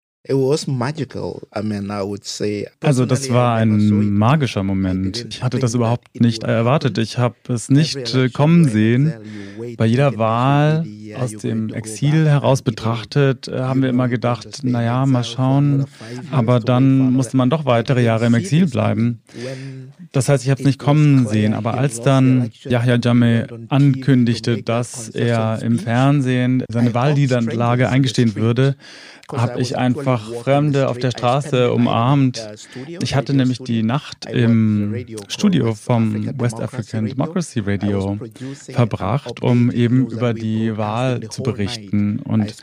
Also 2.82 3.08
das 3.08 3.32
war 3.32 3.56
ein 3.56 4.14
magischer 4.14 4.62
Moment. 4.62 5.26
Ich 5.32 5.42
hatte 5.42 5.58
das 5.58 5.74
überhaupt 5.74 6.20
nicht 6.22 6.44
erwartet. 6.44 7.00
Ich 7.00 7.18
habe 7.18 7.36
es 7.48 7.70
nicht 7.70 8.14
äh, 8.14 8.30
kommen 8.30 8.70
sehen. 8.70 9.14
Bei 9.78 9.86
jeder 9.88 10.20
Wahl 10.20 10.86
aus 11.18 11.32
dem 11.32 11.74
Exil 11.74 12.28
heraus 12.28 12.62
betrachtet, 12.62 13.48
äh, 13.48 13.62
haben 13.62 13.82
wir 13.82 13.90
immer 13.90 14.10
gedacht, 14.10 14.64
naja, 14.64 15.08
mal 15.08 15.24
schauen. 15.24 15.86
Aber 16.30 16.60
dann 16.60 17.14
musste 17.14 17.36
man 17.36 17.50
doch 17.50 17.66
weitere 17.66 18.04
Jahre 18.04 18.28
im 18.28 18.36
Exil 18.36 18.68
bleiben. 18.68 19.22
Das 20.12 20.30
heißt, 20.30 20.44
ich 20.44 20.52
habe 20.52 20.62
es 20.62 20.68
nicht 20.68 20.80
kommen 20.80 21.28
sehen. 21.28 21.56
Aber 21.56 21.80
als 21.80 22.00
dann 22.00 22.52
Yahya 22.62 23.00
Jammeh 23.02 23.48
ankündigte, 23.70 24.62
dass 24.62 25.10
er 25.10 25.64
im 25.64 25.80
Fernsehen 25.80 26.64
seine 26.70 26.94
Wahlniederlage 26.94 27.90
eingestehen 27.90 28.36
würde, 28.36 28.76
habe 29.32 29.62
ich 29.62 29.78
einfach 29.78 30.11
Fremde 30.18 30.90
auf 30.90 30.98
der 30.98 31.12
Straße 31.12 31.72
umarmt. 31.72 32.48
Ich 33.02 33.16
hatte 33.16 33.34
nämlich 33.34 33.60
die 33.60 33.84
Nacht 33.84 34.26
im 34.26 35.06
Studio 35.28 35.74
vom 35.74 36.40
West 36.40 36.60
African 36.60 37.06
Democracy 37.06 37.62
Radio 37.62 38.18
verbracht, 38.70 39.42
um 39.42 39.72
eben 39.72 40.08
über 40.08 40.34
die 40.34 40.78
Wahl 40.78 41.22
zu 41.30 41.44
berichten. 41.44 42.20
Und 42.20 42.56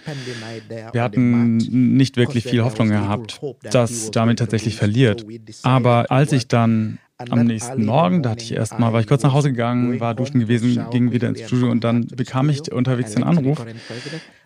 wir 0.92 1.02
hatten 1.02 1.56
nicht 1.56 2.16
wirklich 2.16 2.44
viel 2.44 2.62
Hoffnung 2.62 2.88
gehabt, 2.88 3.40
dass 3.70 4.10
damit 4.10 4.38
tatsächlich 4.38 4.76
verliert. 4.76 5.24
Aber 5.62 6.10
als 6.10 6.32
ich 6.32 6.48
dann 6.48 6.98
am 7.30 7.46
nächsten 7.46 7.84
Morgen, 7.84 8.22
da 8.22 8.30
hatte 8.30 8.44
ich 8.44 8.52
erstmal, 8.52 8.92
war 8.92 9.00
ich 9.00 9.08
kurz 9.08 9.22
nach 9.24 9.32
Hause 9.32 9.50
gegangen, 9.50 9.98
war 9.98 10.14
duschen 10.14 10.38
gewesen, 10.38 10.84
ging 10.90 11.10
wieder 11.10 11.28
ins 11.28 11.42
Studio 11.42 11.70
und 11.70 11.82
dann 11.82 12.06
bekam 12.06 12.48
ich 12.48 12.70
unterwegs 12.72 13.14
den 13.14 13.24
Anruf, 13.24 13.64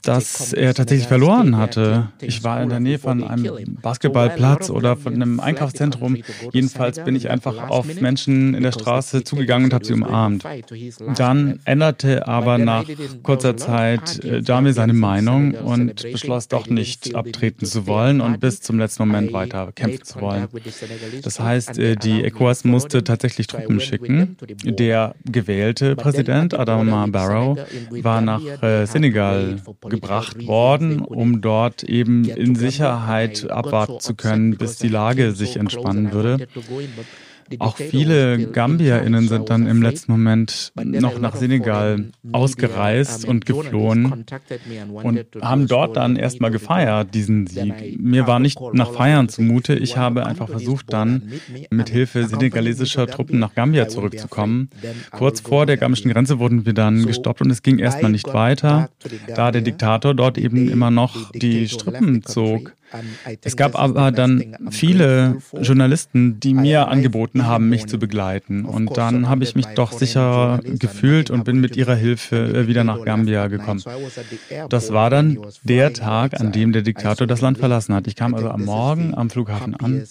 dass 0.02 0.52
er 0.52 0.74
tatsächlich 0.74 1.06
verloren 1.06 1.56
hatte. 1.56 2.08
Ich 2.20 2.42
war 2.42 2.62
in 2.62 2.68
der 2.68 2.80
Nähe 2.80 2.98
von 2.98 3.22
einem 3.22 3.76
Basketballplatz 3.80 4.70
oder 4.70 4.96
von 4.96 5.14
einem 5.14 5.40
Einkaufszentrum. 5.40 6.16
Jedenfalls 6.52 7.02
bin 7.04 7.14
ich 7.14 7.30
einfach 7.30 7.68
auf 7.68 8.00
Menschen 8.00 8.54
in 8.54 8.62
der 8.62 8.72
Straße 8.72 9.24
zugegangen 9.24 9.66
und 9.66 9.74
habe 9.74 9.84
sie 9.84 9.94
umarmt. 9.94 10.44
Dann 11.16 11.60
änderte 11.64 12.26
aber 12.26 12.58
nach 12.58 12.84
kurzer 13.22 13.56
Zeit 13.56 14.24
äh, 14.24 14.42
Dami 14.42 14.72
seine 14.72 14.92
Meinung 14.92 15.54
und 15.54 16.02
beschloss 16.02 16.48
doch 16.48 16.66
nicht 16.66 17.14
abtreten 17.14 17.66
zu 17.66 17.86
wollen 17.86 18.20
und 18.20 18.40
bis 18.40 18.60
zum 18.60 18.78
letzten 18.78 19.06
Moment 19.06 19.32
weiter 19.32 19.70
kämpfen 19.72 20.04
zu 20.04 20.20
wollen. 20.20 20.48
Das 21.22 21.38
heißt, 21.38 21.78
äh, 21.78 21.96
die 21.96 22.24
ECOWAS 22.24 22.64
musste 22.64 23.04
tatsächlich 23.04 23.46
Truppen 23.46 23.80
schicken. 23.80 24.36
Der 24.64 25.14
gewählte 25.24 25.96
Präsident 25.96 26.58
Adama 26.58 27.06
Barrow 27.06 27.58
war 27.90 28.20
nach 28.20 28.42
äh, 28.62 28.86
Senegal 28.86 29.60
gebracht 29.92 30.46
worden, 30.46 31.00
um 31.00 31.40
dort 31.40 31.84
eben 31.84 32.24
in 32.24 32.54
Sicherheit 32.56 33.48
abwarten 33.50 34.00
zu 34.00 34.14
können, 34.14 34.56
bis 34.56 34.78
die 34.78 34.88
Lage 34.88 35.32
sich 35.32 35.56
entspannen 35.56 36.12
würde. 36.12 36.48
Auch 37.58 37.76
viele 37.76 38.46
GambierInnen 38.48 39.28
sind 39.28 39.50
dann 39.50 39.66
im 39.66 39.82
letzten 39.82 40.12
Moment 40.12 40.72
noch 40.82 41.18
nach 41.18 41.36
Senegal 41.36 42.10
ausgereist 42.32 43.24
und 43.24 43.46
geflohen 43.46 44.24
und 44.92 45.26
haben 45.40 45.66
dort 45.66 45.96
dann 45.96 46.16
erstmal 46.16 46.50
gefeiert, 46.50 47.14
diesen 47.14 47.46
Sieg. 47.46 47.98
Mir 47.98 48.26
war 48.26 48.38
nicht 48.38 48.58
nach 48.72 48.92
Feiern 48.92 49.28
zumute. 49.28 49.74
Ich 49.74 49.96
habe 49.96 50.26
einfach 50.26 50.48
versucht, 50.48 50.92
dann 50.92 51.32
mit 51.70 51.88
Hilfe 51.88 52.26
senegalesischer 52.26 53.06
Truppen 53.06 53.38
nach 53.38 53.54
Gambia 53.54 53.88
zurückzukommen. 53.88 54.70
Kurz 55.10 55.40
vor 55.40 55.66
der 55.66 55.76
gambischen 55.76 56.10
Grenze 56.10 56.38
wurden 56.38 56.66
wir 56.66 56.74
dann 56.74 57.06
gestoppt 57.06 57.40
und 57.40 57.50
es 57.50 57.62
ging 57.62 57.78
erstmal 57.78 58.10
nicht 58.10 58.32
weiter, 58.32 58.90
da 59.34 59.50
der 59.50 59.62
Diktator 59.62 60.14
dort 60.14 60.38
eben 60.38 60.68
immer 60.68 60.90
noch 60.90 61.30
die 61.32 61.68
Strippen 61.68 62.22
zog. 62.22 62.74
Es 63.42 63.56
gab 63.56 63.78
aber 63.78 64.10
dann 64.12 64.56
viele 64.70 65.38
Journalisten, 65.60 66.40
die 66.40 66.54
mir 66.54 66.88
angeboten 66.88 67.46
haben, 67.46 67.68
mich 67.68 67.86
zu 67.86 67.98
begleiten. 67.98 68.64
Und 68.64 68.96
dann 68.96 69.28
habe 69.28 69.44
ich 69.44 69.54
mich 69.54 69.66
doch 69.66 69.92
sicher 69.92 70.60
gefühlt 70.64 71.30
und 71.30 71.44
bin 71.44 71.60
mit 71.60 71.76
ihrer 71.76 71.94
Hilfe 71.94 72.36
äh, 72.36 72.66
wieder 72.66 72.84
nach 72.84 73.04
Gambia 73.04 73.48
gekommen. 73.48 73.82
Das 74.68 74.92
war 74.92 75.10
dann 75.10 75.38
der 75.62 75.92
Tag, 75.92 76.40
an 76.40 76.52
dem 76.52 76.72
der 76.72 76.82
Diktator 76.82 77.26
das 77.26 77.40
Land 77.40 77.58
verlassen 77.58 77.94
hat. 77.94 78.06
Ich 78.06 78.16
kam 78.16 78.34
also 78.34 78.50
am 78.50 78.64
Morgen 78.64 79.14
am 79.14 79.30
Flughafen 79.30 79.74
an 79.76 80.04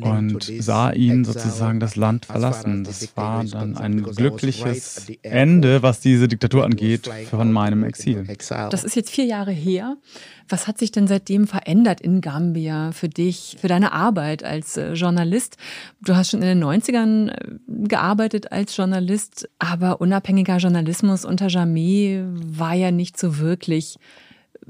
und 0.00 0.42
sah 0.60 0.90
ihn 0.92 1.24
sozusagen 1.24 1.80
das 1.80 1.96
Land 1.96 2.26
verlassen. 2.26 2.84
Das 2.84 3.16
war 3.16 3.44
dann 3.44 3.76
ein 3.76 4.02
glückliches 4.02 5.06
Ende, 5.22 5.82
was 5.82 6.00
diese 6.00 6.28
Diktatur 6.28 6.64
angeht, 6.64 7.08
von 7.30 7.52
meinem 7.52 7.84
Exil. 7.84 8.26
Das 8.48 8.84
ist 8.84 8.96
jetzt 8.96 9.10
vier 9.10 9.24
Jahre 9.24 9.52
her. 9.52 9.96
Was 10.48 10.68
hat 10.68 10.78
sich 10.78 10.92
denn 10.92 11.08
seitdem 11.08 11.48
verändert 11.48 12.00
in 12.00 12.20
Gambia 12.26 12.90
für 12.90 13.08
dich, 13.08 13.56
für 13.60 13.68
deine 13.68 13.92
Arbeit 13.92 14.42
als 14.42 14.76
äh, 14.76 14.94
Journalist? 14.94 15.58
Du 16.00 16.16
hast 16.16 16.30
schon 16.30 16.42
in 16.42 16.58
den 16.58 16.64
90ern 16.64 17.28
äh, 17.28 17.86
gearbeitet 17.86 18.50
als 18.50 18.76
Journalist, 18.76 19.48
aber 19.60 20.00
unabhängiger 20.00 20.56
Journalismus 20.56 21.24
unter 21.24 21.46
Jamé 21.46 22.26
war 22.34 22.74
ja 22.74 22.90
nicht 22.90 23.16
so 23.16 23.38
wirklich 23.38 23.98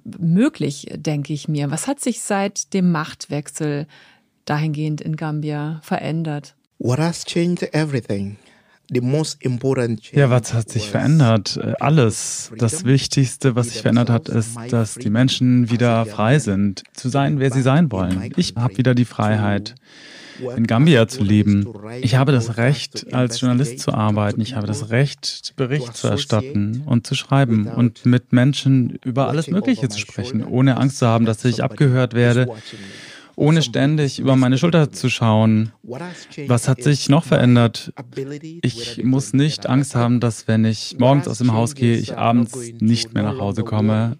möglich, 0.04 0.88
denke 0.96 1.32
ich 1.32 1.48
mir. 1.48 1.70
Was 1.70 1.86
hat 1.86 1.98
sich 1.98 2.20
seit 2.20 2.74
dem 2.74 2.92
Machtwechsel 2.92 3.86
dahingehend 4.44 5.00
in 5.00 5.16
Gambia 5.16 5.80
verändert? 5.82 6.54
What 6.78 6.98
has 6.98 7.24
changed 7.24 7.62
everything? 7.72 8.36
Ja, 10.12 10.30
was 10.30 10.54
hat 10.54 10.68
sich 10.68 10.90
verändert? 10.90 11.58
Äh, 11.62 11.72
alles. 11.80 12.52
Das 12.56 12.84
Wichtigste, 12.84 13.56
was 13.56 13.70
sich 13.70 13.82
verändert 13.82 14.10
hat, 14.10 14.28
ist, 14.28 14.56
dass 14.70 14.94
die 14.94 15.10
Menschen 15.10 15.70
wieder 15.70 16.06
frei 16.06 16.38
sind, 16.38 16.84
zu 16.92 17.08
sein, 17.08 17.40
wer 17.40 17.52
sie 17.52 17.62
sein 17.62 17.90
wollen. 17.90 18.32
Ich 18.36 18.54
habe 18.56 18.78
wieder 18.78 18.94
die 18.94 19.04
Freiheit, 19.04 19.74
in 20.56 20.66
Gambia 20.66 21.08
zu 21.08 21.24
leben. 21.24 21.66
Ich 22.02 22.16
habe 22.16 22.32
das 22.32 22.56
Recht, 22.56 23.12
als 23.12 23.40
Journalist 23.40 23.80
zu 23.80 23.92
arbeiten. 23.92 24.40
Ich 24.40 24.54
habe 24.54 24.66
das 24.66 24.90
Recht, 24.90 25.54
Bericht 25.56 25.96
zu 25.96 26.08
erstatten 26.08 26.82
und 26.86 27.06
zu 27.06 27.14
schreiben 27.14 27.68
und 27.68 28.06
mit 28.06 28.32
Menschen 28.32 28.98
über 29.04 29.28
alles 29.28 29.48
Mögliche 29.48 29.88
zu 29.88 29.98
sprechen, 29.98 30.44
ohne 30.44 30.76
Angst 30.76 30.98
zu 30.98 31.06
haben, 31.06 31.24
dass 31.24 31.44
ich 31.44 31.62
abgehört 31.62 32.14
werde 32.14 32.48
ohne 33.36 33.62
ständig 33.62 34.18
über 34.18 34.34
meine 34.34 34.58
Schulter 34.58 34.90
zu 34.90 35.08
schauen. 35.08 35.72
Was 36.46 36.68
hat 36.68 36.82
sich 36.82 37.08
noch 37.08 37.24
verändert? 37.24 37.92
Ich 38.62 39.02
muss 39.04 39.34
nicht 39.34 39.68
Angst 39.68 39.94
haben, 39.94 40.20
dass 40.20 40.48
wenn 40.48 40.64
ich 40.64 40.96
morgens 40.98 41.28
aus 41.28 41.38
dem 41.38 41.52
Haus 41.52 41.74
gehe, 41.74 41.96
ich 41.96 42.16
abends 42.16 42.72
nicht 42.80 43.14
mehr 43.14 43.22
nach 43.22 43.38
Hause 43.38 43.62
komme, 43.62 44.16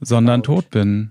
sondern 0.00 0.42
tot 0.42 0.70
bin. 0.70 1.10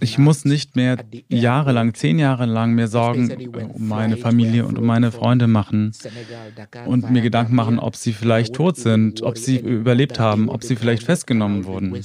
Ich 0.00 0.18
muss 0.18 0.44
nicht 0.44 0.76
mehr 0.76 0.98
jahrelang, 1.28 1.94
zehn 1.94 2.18
Jahre 2.18 2.44
lang 2.44 2.74
mir 2.74 2.86
Sorgen 2.86 3.32
um 3.72 3.88
meine 3.88 4.18
Familie 4.18 4.66
und 4.66 4.78
um 4.78 4.84
meine 4.84 5.10
Freunde 5.10 5.46
machen 5.46 5.92
und 6.84 7.10
mir 7.10 7.22
Gedanken 7.22 7.54
machen, 7.54 7.78
ob 7.78 7.96
sie 7.96 8.12
vielleicht 8.12 8.54
tot 8.54 8.76
sind, 8.76 9.22
ob 9.22 9.38
sie 9.38 9.56
überlebt 9.56 10.20
haben, 10.20 10.50
ob 10.50 10.64
sie 10.64 10.76
vielleicht 10.76 11.02
festgenommen 11.02 11.64
wurden. 11.64 11.96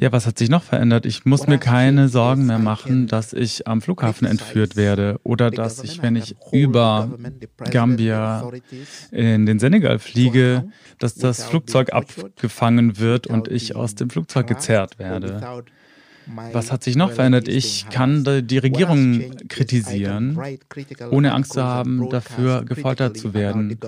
Ja, 0.00 0.12
was 0.12 0.26
hat 0.26 0.38
sich 0.38 0.48
noch 0.48 0.62
verändert? 0.62 1.06
Ich 1.06 1.24
muss 1.24 1.46
mir 1.46 1.58
keine 1.58 2.08
Sorgen 2.08 2.46
mehr 2.46 2.58
machen, 2.58 3.06
dass 3.06 3.32
ich 3.32 3.66
am 3.66 3.80
Flughafen 3.80 4.26
entführt 4.26 4.76
werde 4.76 5.20
oder 5.22 5.50
dass 5.50 5.82
ich, 5.82 6.02
wenn 6.02 6.16
ich 6.16 6.36
über 6.52 7.10
Gambia 7.70 8.50
in 9.10 9.46
den 9.46 9.58
Senegal 9.58 9.98
fliege, 9.98 10.68
dass 10.98 11.14
das 11.14 11.44
Flugzeug 11.44 11.92
abgefangen 11.92 12.98
wird 12.98 13.26
und 13.26 13.48
ich 13.48 13.76
aus 13.76 13.94
dem 13.94 14.10
Flugzeug 14.10 14.46
gezerrt 14.46 14.98
werde. 14.98 15.64
Was 16.52 16.72
hat 16.72 16.82
sich 16.82 16.96
noch 16.96 17.12
verändert? 17.12 17.46
Ich 17.46 17.88
kann 17.88 18.24
die 18.24 18.58
Regierung 18.58 19.36
kritisieren, 19.48 20.38
ohne 21.10 21.32
Angst 21.32 21.52
zu 21.52 21.62
haben, 21.62 22.10
dafür 22.10 22.64
gefoltert 22.64 23.16
zu 23.16 23.32
werden 23.32 23.78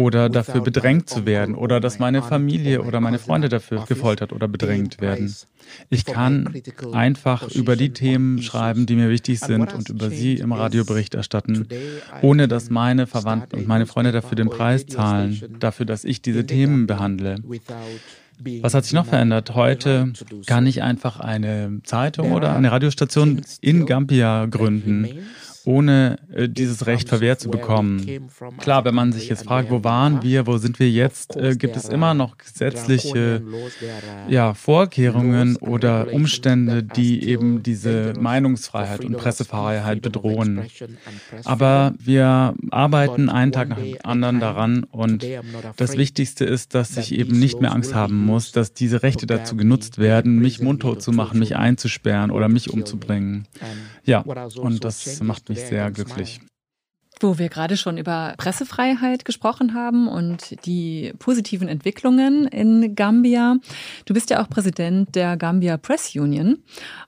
oder 0.00 0.30
dafür 0.30 0.62
bedrängt 0.62 1.10
zu 1.10 1.26
werden 1.26 1.54
oder 1.54 1.78
dass 1.78 1.98
meine 1.98 2.22
Familie 2.22 2.82
oder 2.82 3.00
meine 3.00 3.18
Freunde 3.18 3.48
dafür 3.50 3.84
gefoltert 3.86 4.32
oder 4.32 4.48
bedrängt 4.48 5.00
werden. 5.00 5.34
Ich 5.90 6.06
kann 6.06 6.54
einfach 6.92 7.48
über 7.50 7.76
die 7.76 7.92
Themen 7.92 8.42
schreiben, 8.42 8.86
die 8.86 8.96
mir 8.96 9.10
wichtig 9.10 9.40
sind 9.40 9.72
und 9.74 9.90
über 9.90 10.08
sie 10.08 10.34
im 10.36 10.52
Radiobericht 10.52 11.14
erstatten, 11.14 11.68
ohne 12.22 12.48
dass 12.48 12.70
meine 12.70 13.06
Verwandten 13.06 13.60
und 13.60 13.68
meine 13.68 13.86
Freunde 13.86 14.12
dafür 14.12 14.36
den 14.36 14.48
Preis 14.48 14.86
zahlen, 14.86 15.56
dafür, 15.60 15.84
dass 15.84 16.04
ich 16.04 16.22
diese 16.22 16.46
Themen 16.46 16.86
behandle. 16.86 17.36
Was 18.62 18.72
hat 18.72 18.84
sich 18.84 18.94
noch 18.94 19.04
verändert? 19.04 19.54
Heute 19.54 20.14
kann 20.46 20.66
ich 20.66 20.82
einfach 20.82 21.20
eine 21.20 21.80
Zeitung 21.84 22.32
oder 22.32 22.56
eine 22.56 22.72
Radiostation 22.72 23.42
in 23.60 23.84
Gambia 23.84 24.46
gründen 24.46 25.06
ohne 25.70 26.18
äh, 26.34 26.48
dieses 26.48 26.86
Recht 26.86 27.08
verwehrt 27.08 27.40
zu 27.40 27.48
bekommen. 27.48 28.28
Klar, 28.58 28.84
wenn 28.84 28.94
man 28.94 29.12
sich 29.12 29.28
jetzt 29.28 29.44
fragt, 29.44 29.70
wo 29.70 29.84
waren 29.84 30.22
wir, 30.22 30.46
wo 30.46 30.58
sind 30.58 30.80
wir 30.80 30.90
jetzt, 30.90 31.36
äh, 31.36 31.54
gibt 31.54 31.76
es 31.76 31.88
immer 31.88 32.12
noch 32.12 32.38
gesetzliche 32.38 33.42
ja, 34.28 34.54
Vorkehrungen 34.54 35.56
oder 35.56 36.12
Umstände, 36.12 36.82
die 36.82 37.24
eben 37.24 37.62
diese 37.62 38.14
Meinungsfreiheit 38.18 39.04
und 39.04 39.16
Pressefreiheit 39.16 40.02
bedrohen. 40.02 40.66
Aber 41.44 41.94
wir 41.98 42.54
arbeiten 42.70 43.28
einen 43.28 43.52
Tag 43.52 43.68
nach 43.68 43.78
dem 43.78 43.96
anderen 44.02 44.40
daran 44.40 44.84
und 44.90 45.24
das 45.76 45.96
Wichtigste 45.96 46.44
ist, 46.44 46.74
dass 46.74 46.96
ich 46.96 47.14
eben 47.14 47.38
nicht 47.38 47.60
mehr 47.60 47.72
Angst 47.72 47.94
haben 47.94 48.16
muss, 48.16 48.50
dass 48.50 48.72
diese 48.72 49.04
Rechte 49.04 49.26
dazu 49.26 49.56
genutzt 49.56 49.98
werden, 49.98 50.40
mich 50.40 50.60
mundtot 50.60 51.00
zu 51.00 51.12
machen, 51.12 51.38
mich 51.38 51.54
einzusperren 51.56 52.32
oder 52.32 52.48
mich 52.48 52.70
umzubringen. 52.70 53.46
Ja, 54.04 54.20
und 54.60 54.84
das 54.84 55.20
macht 55.20 55.48
mich 55.48 55.60
sehr 55.60 55.90
glücklich. 55.90 56.40
Wo 57.22 57.36
wir 57.36 57.50
gerade 57.50 57.76
schon 57.76 57.98
über 57.98 58.32
Pressefreiheit 58.38 59.26
gesprochen 59.26 59.74
haben 59.74 60.08
und 60.08 60.64
die 60.64 61.12
positiven 61.18 61.68
Entwicklungen 61.68 62.46
in 62.46 62.94
Gambia. 62.94 63.56
Du 64.06 64.14
bist 64.14 64.30
ja 64.30 64.42
auch 64.42 64.48
Präsident 64.48 65.14
der 65.14 65.36
Gambia 65.36 65.76
Press 65.76 66.14
Union, 66.16 66.62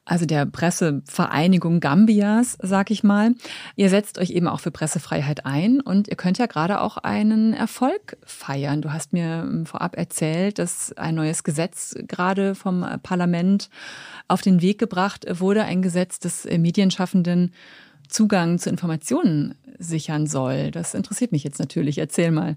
also 0.05 0.27
der 0.27 0.45
Pressevereinigung 0.45 1.81
Gambias, 1.81 2.59
sag 2.61 2.91
ich 2.91 3.03
mal. 3.03 3.35
Ihr 3.75 3.89
setzt 3.89 4.19
euch 4.19 4.31
eben 4.31 4.49
auch 4.49 4.61
für 4.61 4.71
Pressefreiheit 4.71 5.47
ein 5.47 5.81
und 5.81 6.09
ihr 6.09 6.17
könnt 6.17 6.37
ja 6.37 6.45
gerade 6.45 6.83
auch 6.83 6.99
einen 6.99 7.55
Erfolg 7.55 8.19
feiern. 8.27 8.83
Du 8.83 8.93
hast 8.93 9.15
mir 9.15 9.65
vorab 9.65 9.97
erzählt, 9.97 10.59
dass 10.59 10.93
ein 10.93 11.15
neues 11.15 11.43
Gesetz 11.43 11.97
gerade 12.07 12.55
vom 12.55 12.85
Parlament 13.03 13.71
auf 14.29 14.43
den 14.43 14.61
Weg 14.61 14.79
gebracht 14.79 15.25
wurde, 15.41 15.65
ein 15.65 15.81
Gesetz 15.81 16.19
des 16.19 16.45
Medienschaffenden 16.45 17.53
Zugang 18.13 18.59
zu 18.59 18.69
Informationen 18.71 19.55
sichern 19.79 20.27
soll. 20.27 20.71
Das 20.71 20.95
interessiert 20.95 21.33
mich 21.33 21.45
jetzt 21.45 21.59
natürlich. 21.59 21.99
Erzähl 21.99 22.31
mal. 22.31 22.57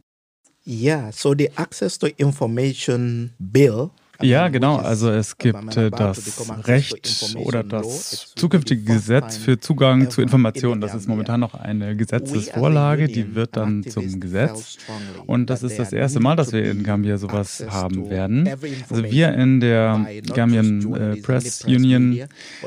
Yeah, 0.67 1.11
so 1.11 1.35
the 1.37 1.51
Access 1.55 1.99
to 1.99 2.07
Information 2.17 3.33
Bill 3.39 3.91
ja, 4.21 4.47
genau. 4.47 4.77
Also 4.77 5.09
es 5.09 5.37
gibt 5.37 5.77
äh, 5.77 5.91
das 5.91 6.49
Recht 6.67 7.35
oder 7.37 7.63
das 7.63 8.33
zukünftige 8.35 8.81
Gesetz 8.83 9.37
für 9.37 9.59
Zugang 9.59 10.09
zu 10.09 10.21
Informationen. 10.21 10.81
Das 10.81 10.93
ist 10.93 11.07
momentan 11.07 11.39
noch 11.39 11.53
eine 11.53 11.95
Gesetzesvorlage, 11.95 13.07
die 13.07 13.35
wird 13.35 13.57
dann 13.57 13.83
zum 13.83 14.19
Gesetz. 14.19 14.77
Und 15.25 15.49
das 15.49 15.63
ist 15.63 15.79
das 15.79 15.93
erste 15.93 16.19
Mal, 16.19 16.35
dass 16.35 16.53
wir 16.53 16.69
in 16.69 16.83
Gambia 16.83 17.17
sowas 17.17 17.65
haben 17.69 18.09
werden. 18.09 18.47
Also 18.89 19.03
wir 19.03 19.33
in 19.33 19.59
der 19.59 20.05
Gambian 20.33 20.93
äh, 20.93 21.15
Press 21.17 21.63
Union 21.65 22.19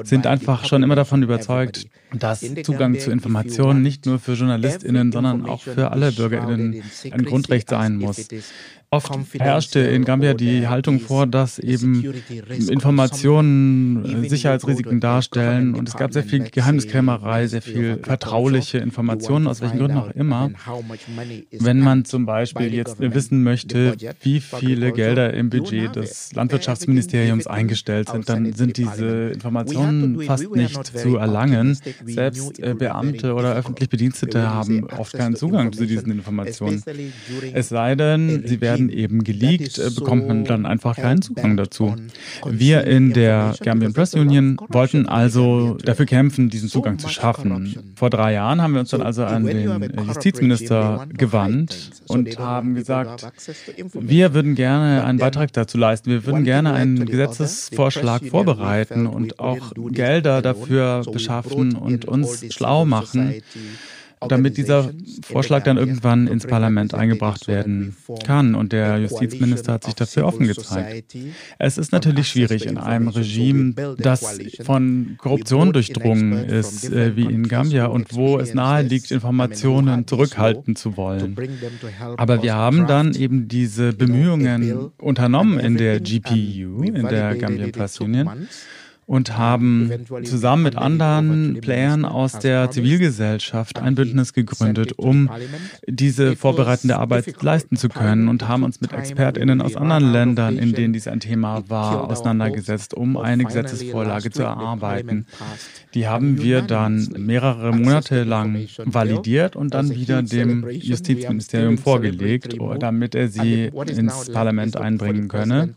sind 0.04 0.26
einfach 0.26 0.64
schon 0.64 0.82
immer 0.82 0.96
davon 0.96 1.22
überzeugt, 1.22 1.86
dass 2.12 2.44
Zugang 2.62 2.98
zu 2.98 3.10
Informationen 3.10 3.82
nicht 3.82 4.06
nur 4.06 4.18
für 4.18 4.32
JournalistInnen, 4.32 5.12
sondern 5.12 5.46
auch 5.46 5.62
für 5.62 5.90
alle 5.90 6.12
BürgerInnen 6.12 6.82
ein 7.10 7.24
Grundrecht 7.24 7.68
sein 7.68 7.96
muss. 7.96 8.28
Oft 8.90 9.12
herrschte 9.34 9.80
in 9.80 10.06
Gambia 10.06 10.32
die 10.32 10.66
Haltung 10.66 10.98
vor, 10.98 11.26
dass 11.26 11.58
eben 11.58 12.10
Informationen 12.70 14.26
Sicherheitsrisiken 14.26 14.98
darstellen 14.98 15.74
und 15.74 15.90
es 15.90 15.96
gab 15.96 16.14
sehr 16.14 16.22
viel 16.22 16.48
Geheimniskrämerei, 16.48 17.46
sehr 17.48 17.60
viel 17.60 17.98
vertrauliche 18.02 18.78
Informationen, 18.78 19.46
aus 19.46 19.60
welchen 19.60 19.76
Gründen 19.76 19.98
auch 19.98 20.10
immer. 20.12 20.50
Wenn 21.52 21.80
man 21.80 22.06
zum 22.06 22.24
Beispiel 22.24 22.72
jetzt 22.72 22.98
wissen 22.98 23.42
möchte, 23.42 23.94
wie 24.22 24.40
viele 24.40 24.92
Gelder 24.92 25.34
im 25.34 25.50
Budget 25.50 25.94
des 25.94 26.32
Landwirtschaftsministeriums 26.32 27.46
eingestellt 27.46 28.08
sind, 28.08 28.26
dann 28.30 28.54
sind 28.54 28.78
diese 28.78 29.32
Informationen 29.34 30.22
fast 30.22 30.50
nicht 30.54 30.98
zu 30.98 31.18
erlangen. 31.18 31.78
Selbst 32.06 32.58
äh, 32.58 32.72
Beamte 32.72 33.34
oder 33.34 33.54
öffentlich 33.54 33.90
Bedienstete 33.90 34.48
haben 34.48 34.84
oft 34.96 35.12
keinen 35.12 35.36
Zugang 35.36 35.74
zu 35.74 35.84
diesen 35.84 36.10
Informationen. 36.10 36.82
Es 37.52 37.68
sei 37.68 37.94
denn, 37.94 38.44
sie 38.46 38.62
werden 38.62 38.77
werden 38.78 38.90
eben 38.90 39.24
geleakt, 39.24 39.78
äh, 39.78 39.90
bekommt 39.90 40.28
man 40.28 40.44
dann 40.44 40.66
einfach 40.66 40.96
keinen 40.96 41.22
Zugang 41.22 41.56
dazu. 41.56 41.94
Wir 42.46 42.84
in 42.84 43.12
der 43.12 43.54
Gambian 43.62 43.92
Press 43.92 44.14
Union 44.14 44.58
wollten 44.68 45.06
also 45.06 45.76
dafür 45.84 46.06
kämpfen, 46.06 46.48
diesen 46.50 46.68
Zugang 46.68 46.98
zu 46.98 47.08
schaffen. 47.08 47.92
Vor 47.96 48.10
drei 48.10 48.34
Jahren 48.34 48.62
haben 48.62 48.74
wir 48.74 48.80
uns 48.80 48.90
dann 48.90 49.02
also 49.02 49.24
an 49.24 49.44
den 49.44 49.92
Justizminister 50.06 51.06
gewandt 51.12 51.90
und 52.06 52.38
haben 52.38 52.74
gesagt, 52.74 53.26
wir 53.94 54.34
würden 54.34 54.54
gerne 54.54 55.04
einen 55.04 55.18
Beitrag 55.18 55.52
dazu 55.52 55.78
leisten. 55.78 56.10
Wir 56.10 56.24
würden 56.24 56.44
gerne 56.44 56.72
einen 56.72 57.04
Gesetzesvorschlag 57.06 58.24
vorbereiten 58.26 59.06
und 59.06 59.38
auch 59.38 59.72
Gelder 59.90 60.42
dafür 60.42 61.02
beschaffen 61.10 61.74
und 61.74 62.04
uns 62.04 62.44
schlau 62.54 62.84
machen 62.84 63.42
damit 64.26 64.56
dieser 64.56 64.90
Vorschlag 65.22 65.64
dann 65.64 65.76
irgendwann 65.76 66.26
ins 66.26 66.46
Parlament 66.46 66.94
eingebracht 66.94 67.48
werden 67.48 67.96
kann. 68.24 68.54
Und 68.54 68.72
der 68.72 68.98
Justizminister 68.98 69.74
hat 69.74 69.84
sich 69.84 69.94
dafür 69.94 70.26
offen 70.26 70.46
gezeigt. 70.46 71.16
Es 71.58 71.78
ist 71.78 71.92
natürlich 71.92 72.28
schwierig 72.28 72.66
in 72.66 72.78
einem 72.78 73.08
Regime, 73.08 73.74
das 73.98 74.38
von 74.62 75.16
Korruption 75.18 75.72
durchdrungen 75.72 76.32
ist, 76.32 76.90
äh, 76.90 77.16
wie 77.16 77.24
in 77.24 77.48
Gambia, 77.48 77.86
und 77.86 78.14
wo 78.14 78.38
es 78.38 78.54
nahe 78.54 78.82
liegt, 78.82 79.10
Informationen 79.10 80.06
zurückhalten 80.06 80.76
zu 80.76 80.96
wollen. 80.96 81.36
Aber 82.16 82.42
wir 82.42 82.54
haben 82.54 82.86
dann 82.86 83.14
eben 83.14 83.48
diese 83.48 83.92
Bemühungen 83.92 84.90
unternommen 84.98 85.58
in 85.58 85.76
der 85.76 86.00
GPU, 86.00 86.82
in 86.82 87.06
der 87.08 87.36
Gambian 87.36 87.72
Plus 87.72 88.00
Union 88.00 88.48
und 89.08 89.38
haben 89.38 89.90
zusammen 90.22 90.64
mit 90.64 90.76
anderen 90.76 91.60
Playern 91.62 92.04
aus 92.04 92.38
der 92.38 92.70
Zivilgesellschaft 92.70 93.78
ein 93.78 93.94
Bündnis 93.94 94.34
gegründet, 94.34 94.92
um 94.98 95.30
diese 95.86 96.36
vorbereitende 96.36 96.98
Arbeit 96.98 97.42
leisten 97.42 97.76
zu 97.76 97.88
können 97.88 98.28
und 98.28 98.46
haben 98.46 98.64
uns 98.64 98.82
mit 98.82 98.92
ExpertInnen 98.92 99.62
aus 99.62 99.76
anderen 99.76 100.12
Ländern, 100.12 100.58
in 100.58 100.74
denen 100.74 100.92
dies 100.92 101.08
ein 101.08 101.20
Thema 101.20 101.64
war, 101.70 102.10
auseinandergesetzt, 102.10 102.92
um 102.92 103.16
eine 103.16 103.44
Gesetzesvorlage 103.44 104.30
zu 104.30 104.42
erarbeiten. 104.42 105.24
Die 105.94 106.06
haben 106.06 106.42
wir 106.42 106.60
dann 106.60 107.08
mehrere 107.16 107.74
Monate 107.74 108.24
lang 108.24 108.68
validiert 108.84 109.56
und 109.56 109.72
dann 109.72 109.88
wieder 109.88 110.20
dem 110.22 110.68
Justizministerium 110.68 111.78
vorgelegt, 111.78 112.58
damit 112.78 113.14
er 113.14 113.28
sie 113.28 113.70
ins 113.86 114.30
Parlament 114.30 114.76
einbringen 114.76 115.28
könne. 115.28 115.72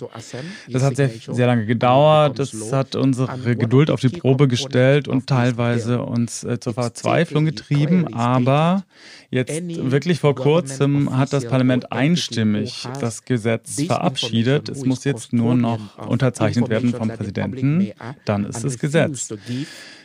Das 0.69 0.83
hat 0.83 0.97
sehr, 0.97 1.09
sehr 1.09 1.47
lange 1.47 1.65
gedauert. 1.65 2.37
Das 2.37 2.73
hat 2.73 2.97
uns 2.97 3.20
unsere 3.29 3.55
Geduld 3.55 3.89
auf 3.89 3.99
die 3.99 4.09
Probe 4.09 4.47
gestellt 4.47 5.07
und 5.07 5.27
teilweise 5.27 6.01
uns 6.01 6.43
äh, 6.43 6.59
zur 6.59 6.73
Verzweiflung 6.73 7.45
getrieben. 7.45 8.13
Aber 8.13 8.83
jetzt 9.29 9.61
wirklich 9.91 10.19
vor 10.19 10.35
kurzem 10.35 11.17
hat 11.17 11.33
das 11.33 11.45
Parlament 11.45 11.91
einstimmig 11.91 12.87
das 12.99 13.25
Gesetz 13.25 13.83
verabschiedet. 13.83 14.69
Es 14.69 14.85
muss 14.85 15.03
jetzt 15.03 15.33
nur 15.33 15.55
noch 15.55 15.97
unterzeichnet 15.97 16.69
werden 16.69 16.91
vom 16.93 17.09
Präsidenten. 17.09 17.91
Dann 18.25 18.45
ist 18.45 18.63
es 18.63 18.79
Gesetz. 18.79 19.33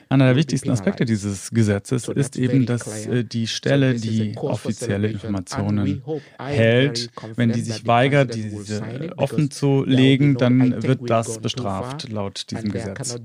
Einer 0.09 0.27
der 0.27 0.37
wichtigsten 0.37 0.71
Aspekte 0.71 1.05
dieses 1.05 1.51
Gesetzes 1.51 2.09
ist 2.09 2.37
eben, 2.37 2.65
dass 2.65 3.07
äh, 3.07 3.25
die 3.25 3.49
Stelle, 3.49 3.95
die 3.95 4.37
offizielle 4.37 5.09
Informationen 5.09 6.03
hält, 6.39 7.11
wenn 7.35 7.51
die 7.51 7.61
sich 7.61 7.87
weigert, 7.87 8.35
diese 8.35 8.83
offen 9.17 9.51
zu 9.51 9.85
legen, 9.85 10.37
dann 10.37 10.83
wird 10.85 11.11
das 11.11 11.41
bestraft 11.41 12.09
laut 12.09 12.51
diesem 12.51 12.71
Gesetz. 12.71 13.19